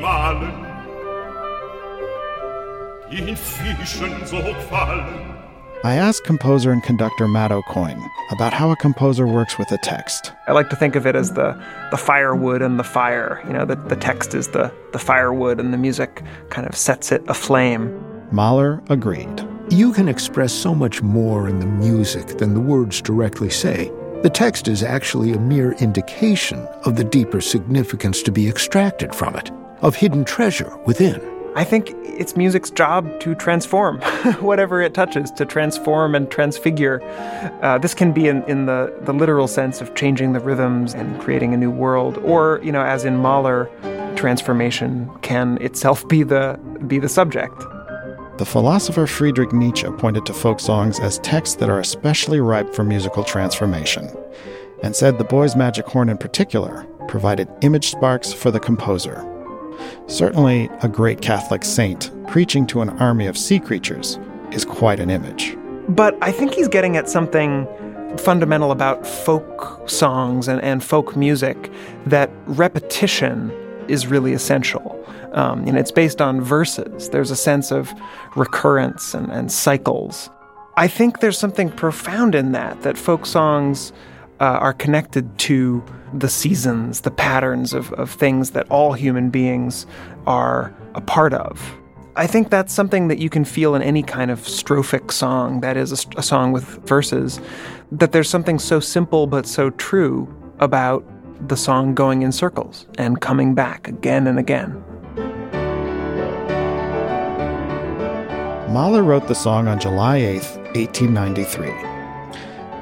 Kein 0.00 0.40
Predigt 3.10 3.28
in 3.28 3.36
Fischen 3.36 4.26
so 4.26 4.54
fallen. 4.68 5.34
I 5.84 5.94
asked 5.94 6.24
composer 6.24 6.72
and 6.72 6.82
conductor 6.82 7.28
Matt 7.28 7.52
Aucoin 7.52 8.04
about 8.32 8.52
how 8.52 8.70
a 8.70 8.76
composer 8.76 9.26
works 9.26 9.58
with 9.58 9.70
a 9.70 9.78
text. 9.78 10.32
I 10.48 10.52
like 10.52 10.70
to 10.70 10.76
think 10.76 10.96
of 10.96 11.06
it 11.06 11.14
as 11.14 11.34
the, 11.34 11.60
the 11.90 11.96
firewood 11.96 12.62
and 12.62 12.78
the 12.80 12.84
fire. 12.84 13.40
You 13.46 13.52
know, 13.52 13.64
the, 13.64 13.76
the 13.76 13.96
text 13.96 14.34
is 14.34 14.48
the, 14.48 14.72
the 14.92 14.98
firewood 14.98 15.60
and 15.60 15.72
the 15.72 15.78
music 15.78 16.22
kind 16.50 16.66
of 16.66 16.74
sets 16.74 17.12
it 17.12 17.22
aflame. 17.28 17.94
Mahler 18.32 18.82
agreed. 18.88 19.46
You 19.70 19.92
can 19.92 20.08
express 20.08 20.52
so 20.52 20.74
much 20.74 21.00
more 21.00 21.48
in 21.48 21.60
the 21.60 21.66
music 21.66 22.38
than 22.38 22.54
the 22.54 22.60
words 22.60 23.00
directly 23.00 23.50
say. 23.50 23.92
The 24.22 24.30
text 24.30 24.66
is 24.66 24.82
actually 24.82 25.32
a 25.32 25.38
mere 25.38 25.72
indication 25.74 26.66
of 26.84 26.96
the 26.96 27.04
deeper 27.04 27.40
significance 27.40 28.20
to 28.24 28.32
be 28.32 28.48
extracted 28.48 29.14
from 29.14 29.36
it, 29.36 29.52
of 29.80 29.96
hidden 29.96 30.24
treasure 30.24 30.76
within. 30.86 31.20
I 31.54 31.64
think 31.64 31.92
it's 32.04 32.36
music's 32.36 32.70
job 32.70 33.18
to 33.20 33.34
transform 33.34 34.00
whatever 34.40 34.80
it 34.80 34.94
touches, 34.94 35.30
to 35.32 35.44
transform 35.44 36.14
and 36.14 36.30
transfigure. 36.30 37.02
Uh, 37.62 37.78
this 37.78 37.94
can 37.94 38.12
be 38.12 38.28
in, 38.28 38.44
in 38.44 38.66
the, 38.66 38.96
the 39.02 39.12
literal 39.12 39.48
sense 39.48 39.80
of 39.80 39.94
changing 39.94 40.34
the 40.34 40.40
rhythms 40.40 40.94
and 40.94 41.20
creating 41.20 41.54
a 41.54 41.56
new 41.56 41.70
world, 41.70 42.18
or, 42.18 42.60
you 42.62 42.70
know, 42.70 42.82
as 42.82 43.04
in 43.04 43.16
Mahler, 43.16 43.68
transformation 44.14 45.10
can 45.22 45.58
itself 45.60 46.06
be 46.06 46.22
the, 46.22 46.60
be 46.86 46.98
the 46.98 47.08
subject. 47.08 47.58
The 48.38 48.46
philosopher 48.46 49.08
Friedrich 49.08 49.52
Nietzsche 49.52 49.88
pointed 49.98 50.26
to 50.26 50.32
folk 50.32 50.60
songs 50.60 51.00
as 51.00 51.18
texts 51.20 51.56
that 51.56 51.68
are 51.68 51.80
especially 51.80 52.38
ripe 52.38 52.72
for 52.72 52.84
musical 52.84 53.24
transformation, 53.24 54.08
and 54.84 54.94
said 54.94 55.18
the 55.18 55.24
boy's 55.24 55.56
magic 55.56 55.86
horn 55.86 56.08
in 56.08 56.18
particular 56.18 56.84
provided 57.08 57.48
image 57.62 57.90
sparks 57.90 58.32
for 58.32 58.52
the 58.52 58.60
composer. 58.60 59.37
Certainly, 60.06 60.70
a 60.82 60.88
great 60.88 61.20
Catholic 61.20 61.64
saint 61.64 62.10
preaching 62.26 62.66
to 62.68 62.80
an 62.80 62.90
army 62.98 63.26
of 63.26 63.36
sea 63.36 63.58
creatures 63.58 64.18
is 64.52 64.64
quite 64.64 65.00
an 65.00 65.10
image. 65.10 65.56
But 65.88 66.16
I 66.22 66.32
think 66.32 66.54
he's 66.54 66.68
getting 66.68 66.96
at 66.96 67.08
something 67.08 67.66
fundamental 68.18 68.70
about 68.70 69.06
folk 69.06 69.88
songs 69.88 70.48
and, 70.48 70.60
and 70.62 70.82
folk 70.82 71.16
music 71.16 71.70
that 72.06 72.30
repetition 72.46 73.50
is 73.88 74.06
really 74.06 74.32
essential. 74.32 74.94
Um, 75.32 75.66
and 75.66 75.76
it's 75.76 75.90
based 75.90 76.20
on 76.20 76.40
verses. 76.40 77.10
There's 77.10 77.30
a 77.30 77.36
sense 77.36 77.70
of 77.70 77.92
recurrence 78.36 79.14
and, 79.14 79.30
and 79.30 79.52
cycles. 79.52 80.30
I 80.76 80.88
think 80.88 81.20
there's 81.20 81.38
something 81.38 81.70
profound 81.70 82.34
in 82.34 82.52
that, 82.52 82.82
that 82.82 82.96
folk 82.96 83.26
songs 83.26 83.92
uh, 84.40 84.44
are 84.44 84.72
connected 84.72 85.38
to 85.38 85.84
the 86.12 86.28
seasons, 86.28 87.02
the 87.02 87.10
patterns 87.10 87.72
of, 87.72 87.92
of 87.94 88.10
things 88.10 88.50
that 88.52 88.66
all 88.70 88.92
human 88.92 89.30
beings 89.30 89.86
are 90.26 90.74
a 90.94 91.00
part 91.00 91.32
of. 91.32 91.76
I 92.16 92.26
think 92.26 92.50
that's 92.50 92.72
something 92.72 93.08
that 93.08 93.18
you 93.18 93.30
can 93.30 93.44
feel 93.44 93.74
in 93.74 93.82
any 93.82 94.02
kind 94.02 94.30
of 94.30 94.40
strophic 94.40 95.12
song 95.12 95.60
that 95.60 95.76
is 95.76 95.92
a, 95.92 96.18
a 96.18 96.22
song 96.22 96.50
with 96.52 96.64
verses, 96.86 97.40
that 97.92 98.12
there's 98.12 98.28
something 98.28 98.58
so 98.58 98.80
simple 98.80 99.26
but 99.26 99.46
so 99.46 99.70
true 99.70 100.26
about 100.58 101.04
the 101.48 101.56
song 101.56 101.94
going 101.94 102.22
in 102.22 102.32
circles 102.32 102.86
and 102.98 103.20
coming 103.20 103.54
back 103.54 103.86
again 103.86 104.26
and 104.26 104.38
again. 104.38 104.82
Mahler 108.72 109.02
wrote 109.02 109.28
the 109.28 109.34
song 109.34 109.68
on 109.68 109.78
July 109.78 110.16
8, 110.16 110.34
1893. 110.74 111.97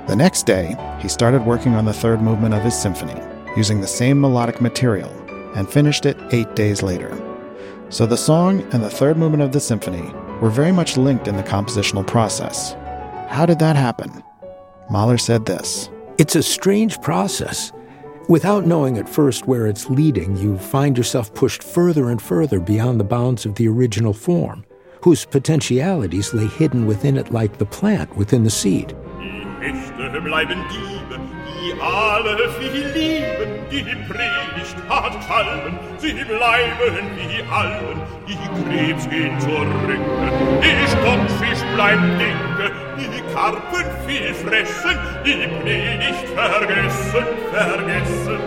The 0.06 0.14
next 0.14 0.46
day, 0.46 0.76
he 1.00 1.08
started 1.08 1.44
working 1.44 1.74
on 1.74 1.84
the 1.84 1.92
third 1.92 2.22
movement 2.22 2.54
of 2.54 2.62
his 2.62 2.80
symphony, 2.80 3.20
using 3.56 3.80
the 3.80 3.88
same 3.88 4.20
melodic 4.20 4.60
material, 4.60 5.10
and 5.56 5.68
finished 5.68 6.06
it 6.06 6.16
eight 6.30 6.54
days 6.54 6.80
later. 6.80 7.10
So 7.88 8.06
the 8.06 8.16
song 8.16 8.62
and 8.72 8.84
the 8.84 8.90
third 8.90 9.16
movement 9.16 9.42
of 9.42 9.50
the 9.50 9.58
symphony 9.58 10.12
were 10.40 10.48
very 10.48 10.70
much 10.70 10.96
linked 10.96 11.26
in 11.26 11.36
the 11.36 11.42
compositional 11.42 12.06
process. 12.06 12.74
How 13.28 13.46
did 13.46 13.58
that 13.58 13.74
happen? 13.74 14.22
Mahler 14.90 15.18
said 15.18 15.44
this 15.44 15.90
It's 16.18 16.36
a 16.36 16.42
strange 16.42 17.00
process. 17.00 17.72
Without 18.28 18.64
knowing 18.64 18.98
at 18.98 19.08
first 19.08 19.48
where 19.48 19.66
it's 19.66 19.90
leading, 19.90 20.36
you 20.36 20.56
find 20.56 20.96
yourself 20.96 21.34
pushed 21.34 21.64
further 21.64 22.10
and 22.10 22.22
further 22.22 22.60
beyond 22.60 23.00
the 23.00 23.04
bounds 23.04 23.44
of 23.44 23.56
the 23.56 23.66
original 23.66 24.12
form, 24.12 24.64
whose 25.02 25.24
potentialities 25.24 26.32
lay 26.32 26.46
hidden 26.46 26.86
within 26.86 27.16
it 27.16 27.32
like 27.32 27.58
the 27.58 27.66
plant 27.66 28.16
within 28.16 28.44
the 28.44 28.50
seed. 28.50 28.96
Hechte 29.60 30.20
bleiben 30.20 30.62
Diebe, 30.70 31.18
die 31.46 31.80
alle 31.80 32.48
viel 32.60 32.86
lieben, 32.94 33.66
die 33.70 33.82
Predigt 33.82 34.76
hat 34.88 35.24
fallen, 35.24 35.78
sie 35.96 36.12
bleiben 36.12 37.06
wie 37.16 37.42
allen, 37.50 38.02
die 38.28 38.36
Krebs 38.62 39.08
gehen 39.08 39.40
zurück, 39.40 39.98
die 40.62 40.88
Stockfisch 40.88 41.64
bleibt 41.74 42.20
dicke, 42.20 42.70
die 42.98 43.32
Karpen 43.32 43.86
viel 44.06 44.34
fressen, 44.34 44.98
die 45.24 45.48
Predigt 45.62 46.28
vergessen, 46.34 47.26
vergessen. 47.50 48.40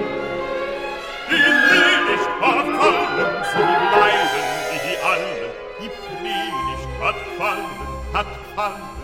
Die 1.31 1.35
Predigt 1.69 2.29
hat 2.41 2.67
fallen, 2.79 3.43
sie 3.51 3.63
bleiben 3.93 4.45
wie 4.83 4.97
allen, 5.03 5.51
die 5.81 5.89
Predigt 5.89 6.89
hat 7.01 7.15
fallen, 7.37 8.13
hat 8.13 8.27
fallen. 8.55 8.98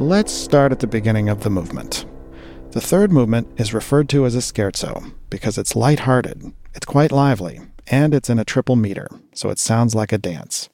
Let's 0.00 0.32
start 0.32 0.72
at 0.72 0.80
the 0.80 0.86
beginning 0.86 1.28
of 1.28 1.42
the 1.42 1.50
movement. 1.50 2.06
The 2.70 2.80
third 2.80 3.12
movement 3.12 3.48
is 3.60 3.74
referred 3.74 4.08
to 4.08 4.24
as 4.24 4.34
a 4.34 4.38
scherzo 4.38 5.12
because 5.28 5.58
it's 5.58 5.76
light-hearted, 5.76 6.54
it's 6.74 6.86
quite 6.86 7.12
lively, 7.12 7.60
and 7.86 8.14
it's 8.14 8.30
in 8.30 8.38
a 8.38 8.44
triple 8.44 8.76
meter, 8.76 9.08
so 9.34 9.50
it 9.50 9.58
sounds 9.58 9.94
like 9.94 10.10
a 10.10 10.16
dance. 10.16 10.70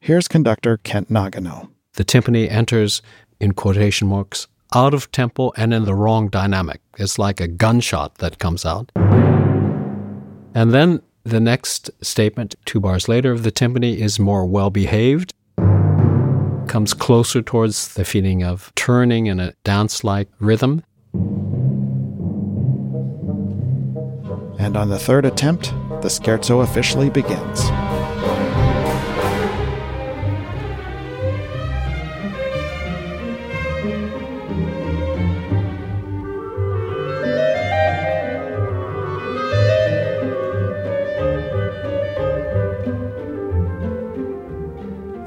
Here's 0.00 0.26
conductor 0.26 0.78
Kent 0.78 1.10
Nagano. 1.10 1.68
The 1.96 2.04
timpani 2.06 2.50
enters 2.50 3.02
in 3.38 3.52
quotation 3.52 4.08
marks, 4.08 4.46
out 4.74 4.94
of 4.94 5.12
tempo 5.12 5.52
and 5.54 5.74
in 5.74 5.84
the 5.84 5.94
wrong 5.94 6.30
dynamic. 6.30 6.80
It's 6.96 7.18
like 7.18 7.42
a 7.42 7.48
gunshot 7.48 8.14
that 8.20 8.38
comes 8.38 8.64
out. 8.64 8.90
And 10.54 10.72
then 10.72 11.02
the 11.24 11.40
next 11.40 11.90
statement, 12.00 12.54
two 12.64 12.80
bars 12.80 13.06
later, 13.06 13.32
of 13.32 13.42
the 13.42 13.52
timpani 13.52 13.98
is 13.98 14.18
more 14.18 14.46
well 14.46 14.70
behaved, 14.70 15.34
comes 16.72 16.94
closer 16.94 17.42
towards 17.42 17.92
the 17.92 18.04
feeling 18.04 18.42
of 18.42 18.72
turning 18.76 19.26
in 19.26 19.38
a 19.38 19.52
dance 19.62 20.02
like 20.04 20.26
rhythm. 20.38 20.82
And 24.58 24.74
on 24.74 24.88
the 24.88 24.98
third 24.98 25.26
attempt, 25.26 25.64
the 26.00 26.08
scherzo 26.08 26.62
officially 26.62 27.10
begins. 27.10 27.60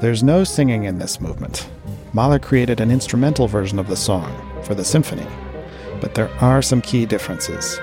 There's 0.06 0.22
no 0.22 0.44
singing 0.44 0.84
in 0.84 1.00
this 1.00 1.20
movement. 1.20 1.68
Mahler 2.12 2.38
created 2.38 2.78
an 2.78 2.92
instrumental 2.92 3.48
version 3.48 3.76
of 3.80 3.88
the 3.88 3.96
song 3.96 4.30
for 4.62 4.72
the 4.72 4.84
symphony, 4.84 5.26
but 6.00 6.14
there 6.14 6.30
are 6.40 6.62
some 6.62 6.80
key 6.80 7.06
differences. 7.06 7.80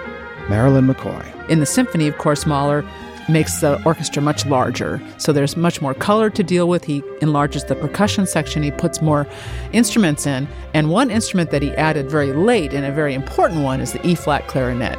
Marilyn 0.47 0.87
McCoy. 0.87 1.49
In 1.49 1.59
the 1.59 1.65
symphony, 1.65 2.07
of 2.07 2.17
course, 2.17 2.45
Mahler 2.45 2.85
makes 3.27 3.59
the 3.59 3.83
orchestra 3.83 4.21
much 4.21 4.45
larger. 4.45 5.01
So 5.17 5.33
there's 5.33 5.57
much 5.57 5.81
more 5.81 5.93
color 5.93 6.29
to 6.29 6.43
deal 6.43 6.69
with. 6.69 6.85
He 6.85 7.03
enlarges 7.19 7.65
the 7.65 7.75
percussion 7.75 8.25
section, 8.25 8.63
he 8.63 8.71
puts 8.71 9.01
more 9.01 9.27
instruments 9.73 10.25
in. 10.25 10.47
And 10.73 10.89
one 10.89 11.11
instrument 11.11 11.51
that 11.51 11.61
he 11.61 11.71
added 11.71 12.09
very 12.09 12.31
late, 12.31 12.73
and 12.73 12.85
a 12.85 12.91
very 12.93 13.13
important 13.13 13.63
one, 13.65 13.81
is 13.81 13.91
the 13.91 14.07
E 14.07 14.15
flat 14.15 14.47
clarinet. 14.47 14.97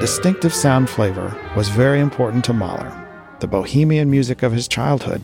Distinctive 0.00 0.54
sound 0.54 0.88
flavor 0.88 1.36
was 1.56 1.68
very 1.70 1.98
important 1.98 2.44
to 2.44 2.52
Mahler, 2.52 2.92
the 3.40 3.48
bohemian 3.48 4.08
music 4.08 4.44
of 4.44 4.52
his 4.52 4.68
childhood. 4.68 5.20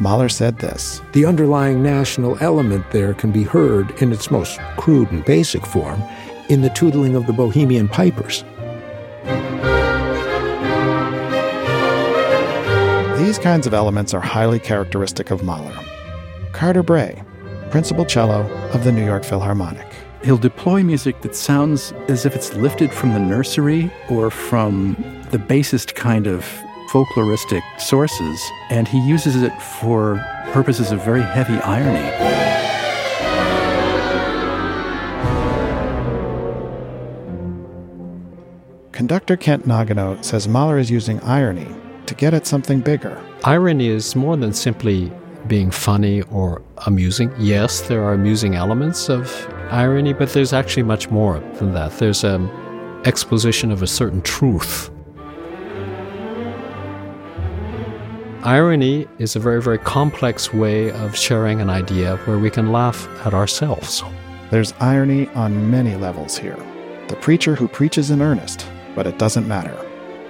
Mahler 0.00 0.28
said 0.28 0.58
this 0.58 1.00
The 1.12 1.24
underlying 1.24 1.80
national 1.80 2.36
element 2.40 2.90
there 2.90 3.14
can 3.14 3.30
be 3.30 3.44
heard 3.44 3.92
in 4.02 4.12
its 4.12 4.28
most 4.28 4.58
crude 4.76 5.12
and 5.12 5.24
basic 5.24 5.64
form 5.64 6.02
in 6.48 6.60
the 6.60 6.70
tootling 6.70 7.14
of 7.14 7.28
the 7.28 7.32
Bohemian 7.32 7.86
pipers. 7.86 8.42
These 13.16 13.38
kinds 13.38 13.68
of 13.68 13.74
elements 13.74 14.12
are 14.12 14.20
highly 14.20 14.58
characteristic 14.58 15.30
of 15.30 15.44
Mahler. 15.44 15.78
Carter 16.50 16.82
Brey, 16.82 17.22
principal 17.70 18.04
cello 18.04 18.42
of 18.72 18.82
the 18.82 18.90
New 18.90 19.04
York 19.04 19.22
Philharmonic. 19.22 19.89
He'll 20.22 20.36
deploy 20.36 20.82
music 20.82 21.22
that 21.22 21.34
sounds 21.34 21.92
as 22.08 22.26
if 22.26 22.36
it's 22.36 22.52
lifted 22.54 22.92
from 22.92 23.14
the 23.14 23.18
nursery 23.18 23.90
or 24.10 24.30
from 24.30 24.94
the 25.30 25.38
basest 25.38 25.94
kind 25.94 26.26
of 26.26 26.44
folkloristic 26.90 27.62
sources, 27.80 28.38
and 28.68 28.86
he 28.86 29.00
uses 29.08 29.42
it 29.42 29.62
for 29.62 30.22
purposes 30.52 30.92
of 30.92 31.02
very 31.02 31.22
heavy 31.22 31.54
irony. 31.60 32.10
Conductor 38.92 39.38
Kent 39.38 39.66
Nagano 39.66 40.22
says 40.22 40.46
Mahler 40.46 40.78
is 40.78 40.90
using 40.90 41.18
irony 41.20 41.68
to 42.04 42.14
get 42.14 42.34
at 42.34 42.46
something 42.46 42.80
bigger. 42.80 43.18
Irony 43.44 43.88
is 43.88 44.14
more 44.14 44.36
than 44.36 44.52
simply 44.52 45.10
being 45.46 45.70
funny 45.70 46.20
or 46.22 46.60
amusing. 46.86 47.32
Yes, 47.38 47.80
there 47.80 48.04
are 48.04 48.12
amusing 48.12 48.54
elements 48.54 49.08
of 49.08 49.26
irony, 49.70 50.12
but 50.12 50.32
there's 50.32 50.52
actually 50.52 50.82
much 50.82 51.10
more 51.10 51.38
than 51.54 51.72
that. 51.74 51.92
There's 51.98 52.24
an 52.24 52.50
exposition 53.04 53.70
of 53.70 53.82
a 53.82 53.86
certain 53.86 54.22
truth. 54.22 54.90
Irony 58.42 59.06
is 59.18 59.36
a 59.36 59.38
very, 59.38 59.60
very 59.60 59.78
complex 59.78 60.52
way 60.52 60.90
of 60.92 61.14
sharing 61.14 61.60
an 61.60 61.68
idea 61.68 62.16
where 62.24 62.38
we 62.38 62.50
can 62.50 62.72
laugh 62.72 63.06
at 63.26 63.34
ourselves. 63.34 64.02
There's 64.50 64.72
irony 64.80 65.28
on 65.28 65.70
many 65.70 65.94
levels 65.94 66.38
here. 66.38 66.56
The 67.08 67.16
preacher 67.16 67.54
who 67.54 67.68
preaches 67.68 68.10
in 68.10 68.22
earnest, 68.22 68.66
but 68.94 69.06
it 69.06 69.18
doesn't 69.18 69.46
matter. 69.46 69.76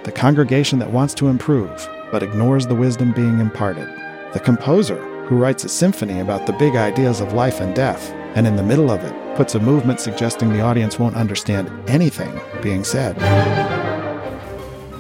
The 0.03 0.13
congregation 0.13 0.79
that 0.81 0.91
wants 0.91 1.15
to 1.15 1.29
improve, 1.29 1.89
but 2.11 2.23
ignores 2.23 2.67
the 2.67 2.75
wisdom 2.75 3.13
being 3.13 3.39
imparted. 3.39 3.87
The 4.33 4.41
composer 4.41 5.01
who 5.27 5.37
writes 5.37 5.63
a 5.63 5.69
symphony 5.69 6.19
about 6.19 6.47
the 6.47 6.53
big 6.55 6.75
ideas 6.75 7.21
of 7.21 7.33
life 7.33 7.61
and 7.61 7.77
death, 7.77 8.13
and 8.35 8.47
in 8.47 8.57
the 8.57 8.63
middle 8.63 8.91
of 8.91 9.03
it 9.03 9.37
puts 9.37 9.55
a 9.55 9.61
movement 9.61 10.01
suggesting 10.01 10.53
the 10.53 10.61
audience 10.61 10.99
won't 10.99 11.17
understand 11.17 11.71
anything 11.89 12.41
being 12.63 12.85
said. 12.85 13.19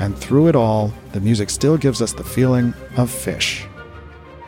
And 0.01 0.17
through 0.17 0.49
it 0.49 0.57
all, 0.57 0.93
the 1.13 1.21
music 1.21 1.51
still 1.51 1.77
gives 1.77 2.01
us 2.01 2.13
the 2.13 2.25
feeling 2.25 2.75
of 2.97 3.11
fish. 3.11 3.67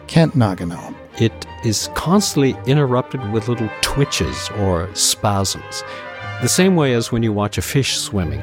Kent 0.06 0.34
Nagano. 0.34 0.94
It 1.18 1.46
is 1.64 1.90
constantly 1.94 2.56
interrupted 2.66 3.32
with 3.32 3.48
little 3.48 3.68
twitches 3.82 4.50
or 4.58 4.88
spasms, 4.94 5.84
the 6.40 6.48
same 6.48 6.74
way 6.74 6.94
as 6.94 7.12
when 7.12 7.22
you 7.22 7.32
watch 7.32 7.58
a 7.58 7.62
fish 7.62 7.98
swimming. 7.98 8.42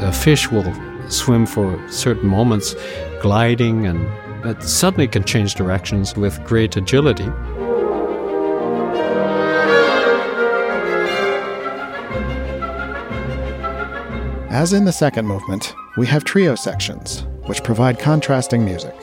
A 0.00 0.12
fish 0.12 0.50
will 0.50 0.72
swim 1.08 1.46
for 1.46 1.82
certain 1.90 2.28
moments, 2.28 2.74
gliding, 3.20 3.86
and 3.86 4.06
it 4.46 4.62
suddenly 4.62 5.08
can 5.08 5.24
change 5.24 5.54
directions 5.54 6.16
with 6.16 6.42
great 6.44 6.76
agility. 6.76 7.28
As 14.50 14.72
in 14.72 14.84
the 14.84 14.92
second 14.92 15.26
movement, 15.26 15.74
we 15.96 16.06
have 16.06 16.24
trio 16.24 16.54
sections, 16.54 17.24
which 17.46 17.62
provide 17.62 17.98
contrasting 17.98 18.64
music. 18.64 18.94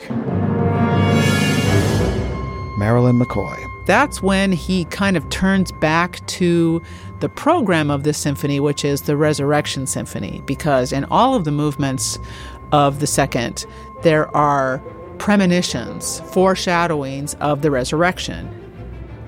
Marilyn 2.78 3.18
McCoy. 3.18 3.65
That's 3.86 4.20
when 4.20 4.50
he 4.50 4.84
kind 4.86 5.16
of 5.16 5.28
turns 5.30 5.70
back 5.72 6.24
to 6.26 6.82
the 7.20 7.28
program 7.28 7.88
of 7.90 8.02
this 8.02 8.18
symphony, 8.18 8.58
which 8.58 8.84
is 8.84 9.02
the 9.02 9.16
Resurrection 9.16 9.86
Symphony, 9.86 10.42
because 10.44 10.92
in 10.92 11.04
all 11.04 11.34
of 11.34 11.44
the 11.44 11.52
movements 11.52 12.18
of 12.72 12.98
the 12.98 13.06
second, 13.06 13.64
there 14.02 14.34
are 14.36 14.78
premonitions, 15.18 16.20
foreshadowings 16.32 17.34
of 17.34 17.62
the 17.62 17.70
resurrection. 17.70 18.48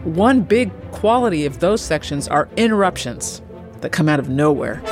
One 0.03 0.42
big 0.42 0.73
quality 0.90 1.47
of 1.47 1.61
those 1.61 1.81
sections 1.81 2.27
are 2.27 2.49
interruptions 2.57 3.40
that 3.81 3.92
come 3.92 4.09
out 4.09 4.18
of 4.18 4.29
nowhere. 4.29 4.83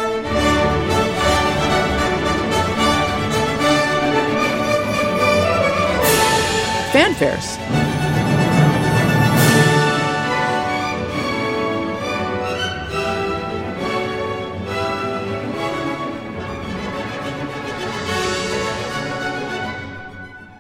Fanfares. 6.93 7.86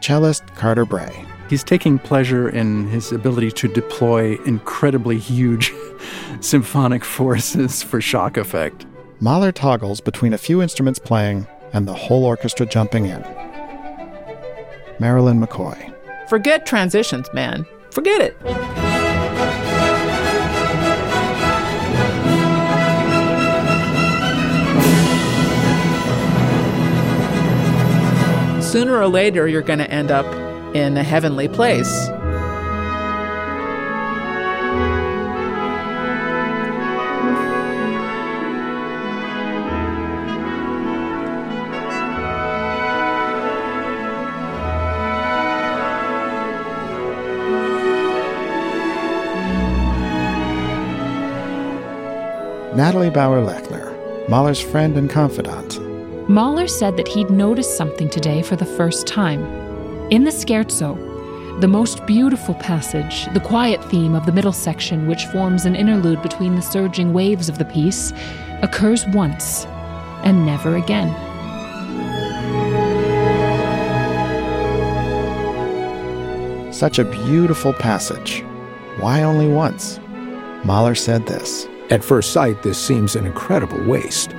Cellist 0.07 0.47
Carter 0.55 0.85
Brey. 0.85 1.27
He's 1.51 1.65
taking 1.65 1.99
pleasure 1.99 2.49
in 2.49 2.87
his 2.91 3.11
ability 3.11 3.51
to 3.51 3.67
deploy 3.67 4.41
incredibly 4.45 5.19
huge 5.19 5.73
symphonic 6.41 7.05
forces 7.05 7.83
for 7.83 8.01
shock 8.01 8.37
effect. 8.37 8.87
Mahler 9.19 9.51
toggles 9.51 10.01
between 10.01 10.33
a 10.33 10.39
few 10.39 10.63
instruments 10.63 11.01
playing 11.01 11.49
and 11.73 11.89
the 11.89 11.95
whole 11.95 12.25
orchestra 12.25 12.67
jumping 12.67 13.07
in. 13.07 13.21
Marilyn 15.01 15.45
McCoy. 15.45 15.93
Forget 16.29 16.67
transitions, 16.67 17.29
man. 17.35 17.67
Forget 17.91 18.21
it. 18.21 18.86
sooner 28.67 28.97
or 28.97 29.07
later 29.07 29.47
you're 29.47 29.63
going 29.63 29.79
to 29.79 29.91
end 29.91 30.11
up 30.11 30.27
in 30.75 30.97
a 30.97 31.03
heavenly 31.03 31.49
place. 31.49 32.09
Natalie 52.77 53.09
Bauer 53.09 53.41
Lechner, 53.41 54.29
Mahler's 54.29 54.61
friend 54.61 54.99
and 54.99 55.09
confidant, 55.09 55.79
Mahler 56.29 56.67
said 56.67 56.97
that 56.97 57.07
he'd 57.07 57.31
noticed 57.31 57.77
something 57.77 58.09
today 58.09 58.43
for 58.43 58.57
the 58.57 58.67
first 58.67 59.07
time. 59.07 59.45
In 60.11 60.25
the 60.25 60.33
scherzo, 60.33 60.97
the 61.61 61.69
most 61.69 62.05
beautiful 62.05 62.55
passage, 62.55 63.33
the 63.33 63.39
quiet 63.39 63.83
theme 63.85 64.17
of 64.17 64.27
the 64.27 64.33
middle 64.33 64.53
section, 64.53 65.07
which 65.07 65.25
forms 65.27 65.67
an 65.67 65.77
interlude 65.77 66.21
between 66.23 66.57
the 66.57 66.63
surging 66.63 67.13
waves 67.13 67.49
of 67.49 67.59
the 67.59 67.65
piece, 67.65 68.13
occurs 68.63 69.07
once 69.07 69.67
and 70.25 70.45
never 70.45 70.75
again. 70.75 71.15
Such 76.73 76.99
a 76.99 77.05
beautiful 77.05 77.73
passage. 77.73 78.43
Why 78.99 79.23
only 79.23 79.47
once? 79.47 80.01
Mahler 80.65 80.97
said 80.97 81.25
this 81.27 81.69
At 81.91 82.03
first 82.03 82.33
sight, 82.33 82.65
this 82.65 82.85
seems 82.85 83.15
an 83.15 83.27
incredible 83.27 83.83
waste. 83.85 84.36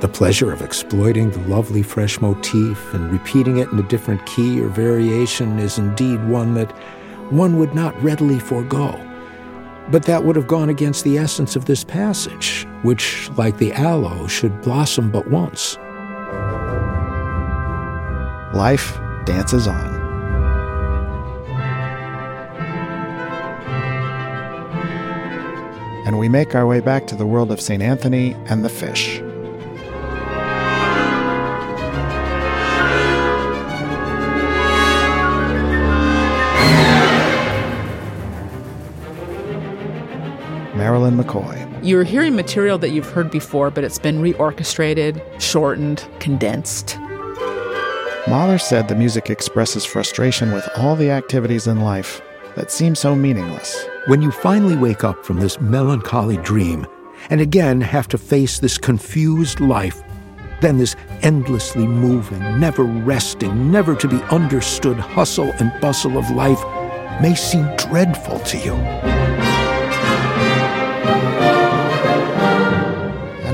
The 0.00 0.08
pleasure 0.08 0.52
of 0.52 0.60
exploiting 0.60 1.30
the 1.30 1.40
lovely 1.48 1.82
fresh 1.82 2.20
motif 2.20 2.92
and 2.92 3.10
repeating 3.10 3.56
it 3.56 3.70
in 3.70 3.78
a 3.78 3.88
different 3.88 4.24
key 4.26 4.60
or 4.60 4.68
variation 4.68 5.58
is 5.58 5.78
indeed 5.78 6.22
one 6.28 6.52
that 6.52 6.70
one 7.32 7.58
would 7.58 7.74
not 7.74 8.00
readily 8.02 8.38
forego. 8.38 8.92
But 9.90 10.02
that 10.04 10.22
would 10.22 10.36
have 10.36 10.48
gone 10.48 10.68
against 10.68 11.02
the 11.02 11.16
essence 11.16 11.56
of 11.56 11.64
this 11.64 11.82
passage, 11.82 12.66
which, 12.82 13.30
like 13.38 13.56
the 13.56 13.72
aloe, 13.72 14.26
should 14.26 14.60
blossom 14.60 15.10
but 15.10 15.30
once. 15.30 15.78
Life 18.54 18.98
dances 19.24 19.66
on. 19.66 19.96
And 26.06 26.18
we 26.18 26.28
make 26.28 26.54
our 26.54 26.66
way 26.66 26.80
back 26.80 27.06
to 27.06 27.16
the 27.16 27.26
world 27.26 27.50
of 27.50 27.62
St. 27.62 27.82
Anthony 27.82 28.34
and 28.46 28.62
the 28.62 28.68
fish. 28.68 29.22
Marilyn 41.10 41.24
McCoy. 41.24 41.80
You're 41.86 42.04
hearing 42.04 42.34
material 42.34 42.78
that 42.78 42.90
you've 42.90 43.10
heard 43.10 43.30
before, 43.30 43.70
but 43.70 43.84
it's 43.84 43.98
been 43.98 44.20
reorchestrated, 44.20 45.22
shortened, 45.40 46.06
condensed. 46.18 46.98
Mahler 48.28 48.58
said 48.58 48.88
the 48.88 48.96
music 48.96 49.30
expresses 49.30 49.84
frustration 49.84 50.52
with 50.52 50.68
all 50.76 50.96
the 50.96 51.10
activities 51.10 51.68
in 51.68 51.80
life 51.80 52.20
that 52.56 52.72
seem 52.72 52.94
so 52.94 53.14
meaningless. 53.14 53.86
When 54.06 54.20
you 54.20 54.30
finally 54.30 54.76
wake 54.76 55.04
up 55.04 55.24
from 55.24 55.38
this 55.38 55.60
melancholy 55.60 56.38
dream 56.38 56.86
and 57.30 57.40
again 57.40 57.80
have 57.80 58.08
to 58.08 58.18
face 58.18 58.58
this 58.58 58.78
confused 58.78 59.60
life, 59.60 60.02
then 60.60 60.78
this 60.78 60.96
endlessly 61.22 61.86
moving, 61.86 62.40
never 62.58 62.82
resting, 62.82 63.70
never 63.70 63.94
to 63.94 64.08
be 64.08 64.16
understood 64.24 64.96
hustle 64.96 65.52
and 65.60 65.80
bustle 65.80 66.18
of 66.18 66.28
life 66.30 66.62
may 67.20 67.34
seem 67.34 67.68
dreadful 67.76 68.40
to 68.40 68.58
you. 68.58 69.35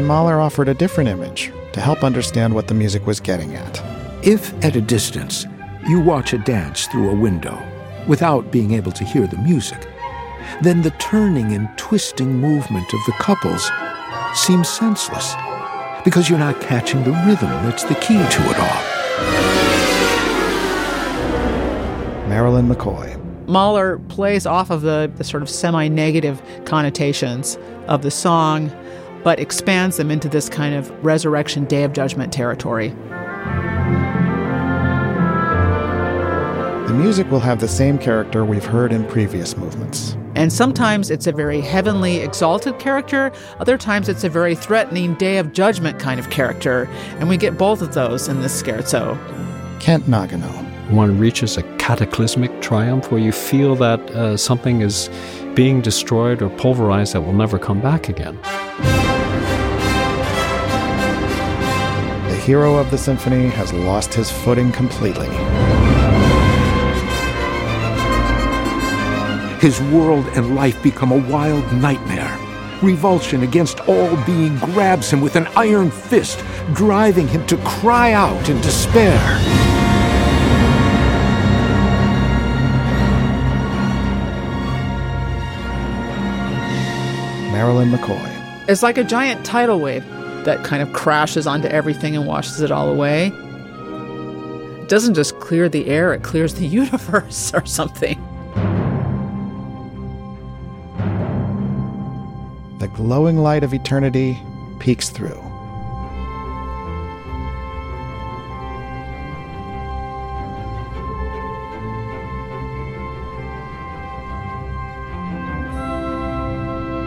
And 0.03 0.09
Mahler 0.09 0.41
offered 0.41 0.69
a 0.69 0.75
different 0.75 1.09
image 1.09 1.53
to 1.75 1.81
help 1.81 2.03
understand 2.03 2.53
what 2.53 2.67
the 2.67 2.75
music 2.75 3.07
was 3.07 3.21
getting 3.21 3.55
at. 3.55 3.81
If 4.27 4.53
at 4.65 4.75
a 4.75 4.81
distance 4.81 5.47
you 5.87 6.01
watch 6.01 6.33
a 6.33 6.39
dance 6.39 6.89
through 6.89 7.09
a 7.09 7.15
window 7.15 7.57
without 8.09 8.51
being 8.51 8.73
able 8.73 8.91
to 8.91 9.05
hear 9.05 9.29
the 9.29 9.37
music, 9.37 9.87
then 10.61 10.83
the 10.83 10.91
turning 10.99 11.53
and 11.53 11.69
twisting 11.79 12.35
movement 12.35 12.93
of 12.93 12.99
the 13.07 13.13
couples 13.21 13.71
seems 14.35 14.69
senseless 14.69 15.37
because 16.03 16.29
you're 16.29 16.37
not 16.37 16.61
catching 16.61 17.05
the 17.05 17.13
rhythm 17.25 17.51
that's 17.63 17.85
the 17.85 17.95
key 17.95 18.19
to 18.19 18.51
it 18.51 18.59
all. 18.59 18.83
Marilyn 22.29 22.69
McCoy. 22.69 23.23
Mahler 23.47 24.01
plays 24.09 24.47
off 24.47 24.71
of 24.71 24.83
the, 24.83 25.13
the 25.17 25.23
sort 25.23 25.45
of 25.45 25.49
semi 25.49 25.87
negative 25.87 26.43
connotations 26.65 27.57
of 27.87 28.03
the 28.03 28.11
song, 28.11 28.73
but 29.23 29.39
expands 29.39 29.97
them 29.97 30.11
into 30.11 30.29
this 30.29 30.49
kind 30.49 30.75
of 30.75 30.91
resurrection, 31.05 31.65
day 31.65 31.85
of 31.85 31.93
judgment 31.93 32.33
territory. 32.33 32.95
The 36.87 36.99
music 36.99 37.31
will 37.31 37.41
have 37.41 37.61
the 37.61 37.69
same 37.69 37.97
character 37.97 38.45
we've 38.45 38.65
heard 38.65 38.93
in 38.93 39.07
previous 39.07 39.57
movements. 39.57 40.17
And 40.35 40.53
sometimes 40.53 41.11
it's 41.11 41.27
a 41.27 41.33
very 41.33 41.61
heavenly, 41.61 42.19
exalted 42.19 42.79
character. 42.79 43.33
Other 43.61 43.79
times 43.79 44.09
it's 44.09 44.25
a 44.25 44.29
very 44.29 44.55
threatening, 44.55 45.15
day 45.15 45.39
of 45.39 45.53
judgment 45.53 45.99
kind 45.99 46.19
of 46.19 46.31
character. 46.31 46.89
And 47.19 47.29
we 47.29 47.37
get 47.37 47.57
both 47.57 47.83
of 47.83 47.95
those 47.95 48.29
in 48.29 48.41
this 48.41 48.63
scherzo. 48.63 49.19
Kent 49.81 50.05
Nagano. 50.05 50.51
One 50.91 51.19
reaches 51.19 51.57
a 51.57 51.63
cataclysmic 51.79 52.61
triumph 52.61 53.11
where 53.11 53.21
you 53.21 53.33
feel 53.33 53.75
that 53.77 54.01
uh, 54.11 54.37
something 54.37 54.83
is 54.83 55.09
being 55.55 55.81
destroyed 55.81 56.43
or 56.43 56.51
pulverized 56.51 57.15
that 57.15 57.23
will 57.23 57.33
never 57.33 57.59
come 57.59 57.81
back 57.81 58.09
again. 58.09 58.39
Hero 62.43 62.77
of 62.77 62.91
the 62.91 62.99
symphony 62.99 63.47
has 63.49 63.73
lost 63.73 64.13
his 64.13 64.29
footing 64.29 64.73
completely. 64.73 65.29
His 69.61 69.81
world 69.93 70.27
and 70.35 70.57
life 70.57 70.83
become 70.83 71.13
a 71.13 71.31
wild 71.31 71.73
nightmare. 71.73 72.37
Revulsion 72.83 73.45
against 73.45 73.79
all 73.89 74.17
being 74.27 74.59
grabs 74.59 75.13
him 75.13 75.21
with 75.21 75.37
an 75.37 75.47
iron 75.55 75.93
fist, 75.93 76.43
driving 76.73 77.29
him 77.29 77.47
to 77.47 77.57
cry 77.59 78.13
out 78.13 78.49
in 78.49 78.61
despair. 78.61 79.21
Marilyn 87.53 87.93
McCoy. 87.93 88.69
It's 88.69 88.83
like 88.83 88.99
a 88.99 89.05
giant 89.05 89.47
tidal 89.47 89.79
wave 89.79 90.05
that 90.45 90.65
kind 90.65 90.83
of 90.83 90.93
crashes 90.93 91.47
onto 91.47 91.69
everything 91.69 92.17
and 92.17 92.27
washes 92.27 92.61
it 92.61 92.71
all 92.71 92.89
away. 92.89 93.29
It 94.83 94.89
doesn't 94.89 95.15
just 95.15 95.39
clear 95.41 95.69
the 95.69 95.87
air, 95.87 96.13
it 96.13 96.23
clears 96.23 96.55
the 96.55 96.67
universe 96.83 97.53
or 97.55 97.65
something. 97.67 98.21
The 102.79 102.89
glowing 102.89 103.39
light 103.39 103.63
of 103.63 103.73
eternity 103.73 104.39
peeks 104.81 105.09
through. 105.09 105.41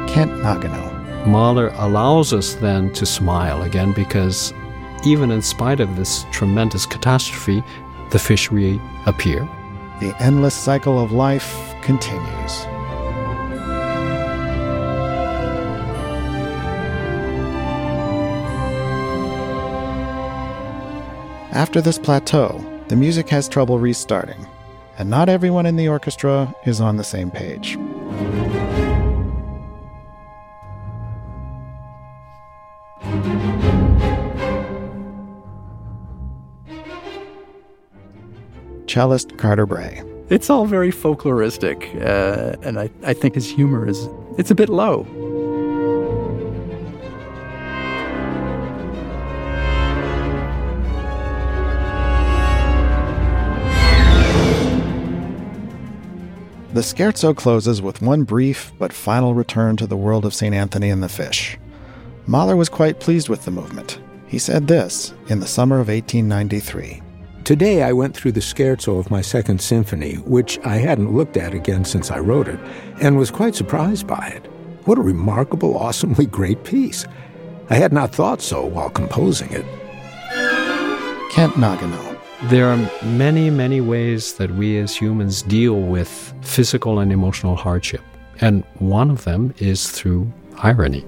Kent 0.07 0.31
Nagano. 0.31 0.84
Mahler 1.25 1.69
allows 1.75 2.33
us 2.33 2.53
then 2.53 2.93
to 2.93 3.05
smile 3.05 3.63
again 3.63 3.93
because 3.93 4.53
even 5.03 5.31
in 5.31 5.41
spite 5.41 5.79
of 5.79 5.95
this 5.95 6.25
tremendous 6.31 6.85
catastrophe, 6.85 7.63
the 8.11 8.19
fish 8.19 8.51
reappear. 8.51 9.47
The 9.99 10.15
endless 10.19 10.53
cycle 10.53 10.99
of 10.99 11.11
life 11.11 11.73
continues. 11.81 12.65
After 21.51 21.81
this 21.81 21.97
plateau, 21.97 22.63
the 22.89 22.95
music 22.95 23.29
has 23.29 23.47
trouble 23.47 23.79
restarting, 23.79 24.45
and 24.97 25.09
not 25.09 25.29
everyone 25.29 25.65
in 25.65 25.77
the 25.77 25.87
orchestra 25.87 26.53
is 26.65 26.81
on 26.81 26.97
the 26.97 27.03
same 27.03 27.31
page. 27.31 27.77
Cellist 38.95 39.37
Carter 39.37 39.65
Brey. 39.65 40.01
It's 40.29 40.49
all 40.49 40.65
very 40.65 40.89
folkloristic, 40.89 42.01
uh, 42.01 42.55
and 42.61 42.79
I, 42.79 42.89
I 43.03 43.13
think 43.13 43.35
his 43.35 43.45
humor 43.45 43.85
is 43.85 44.07
it's 44.37 44.51
a 44.51 44.55
bit 44.55 44.69
low. 44.69 45.03
The 56.71 56.79
scherzo 56.79 57.35
closes 57.35 57.81
with 57.81 58.01
one 58.01 58.23
brief 58.23 58.71
but 58.79 58.93
final 58.93 59.33
return 59.33 59.75
to 59.75 59.87
the 59.87 59.97
world 59.97 60.23
of 60.23 60.33
St. 60.33 60.55
Anthony 60.55 60.89
and 60.89 61.03
the 61.03 61.09
Fish. 61.09 61.57
Mahler 62.27 62.55
was 62.55 62.69
quite 62.69 63.01
pleased 63.01 63.27
with 63.27 63.43
the 63.43 63.51
movement. 63.51 63.99
He 64.27 64.39
said 64.39 64.69
this 64.69 65.13
in 65.27 65.41
the 65.41 65.47
summer 65.47 65.81
of 65.81 65.89
1893. 65.89 67.01
Today 67.45 67.83
I 67.83 67.93
went 67.93 68.17
through 68.17 68.31
the 68.31 68.39
scherzo 68.39 68.97
of 68.97 69.11
my 69.11 69.21
second 69.21 69.61
symphony, 69.61 70.15
which 70.15 70.57
I 70.65 70.77
hadn't 70.77 71.15
looked 71.15 71.37
at 71.37 71.53
again 71.53 71.85
since 71.85 72.09
I 72.09 72.17
wrote 72.17 72.47
it, 72.47 72.59
and 73.03 73.19
was 73.19 73.29
quite 73.29 73.53
surprised 73.53 74.07
by 74.07 74.29
it. 74.29 74.47
What 74.85 74.97
a 74.97 75.01
remarkable, 75.01 75.77
awesomely 75.77 76.25
great 76.25 76.63
piece. 76.63 77.05
I 77.69 77.75
had 77.75 77.93
not 77.93 78.15
thought 78.15 78.41
so 78.41 78.65
while 78.65 78.89
composing 78.89 79.51
it. 79.51 79.63
Kent 81.29 81.53
Nagano. 81.53 82.19
There 82.49 82.67
are 82.67 82.77
many, 83.03 83.51
many 83.51 83.79
ways 83.79 84.33
that 84.37 84.49
we 84.49 84.79
as 84.79 84.95
humans 84.95 85.43
deal 85.43 85.79
with 85.79 86.33
physical 86.41 86.97
and 86.97 87.11
emotional 87.11 87.55
hardship. 87.55 88.01
And 88.41 88.63
one 88.79 89.11
of 89.11 89.23
them 89.23 89.53
is 89.59 89.91
through 89.91 90.33
irony. 90.57 91.05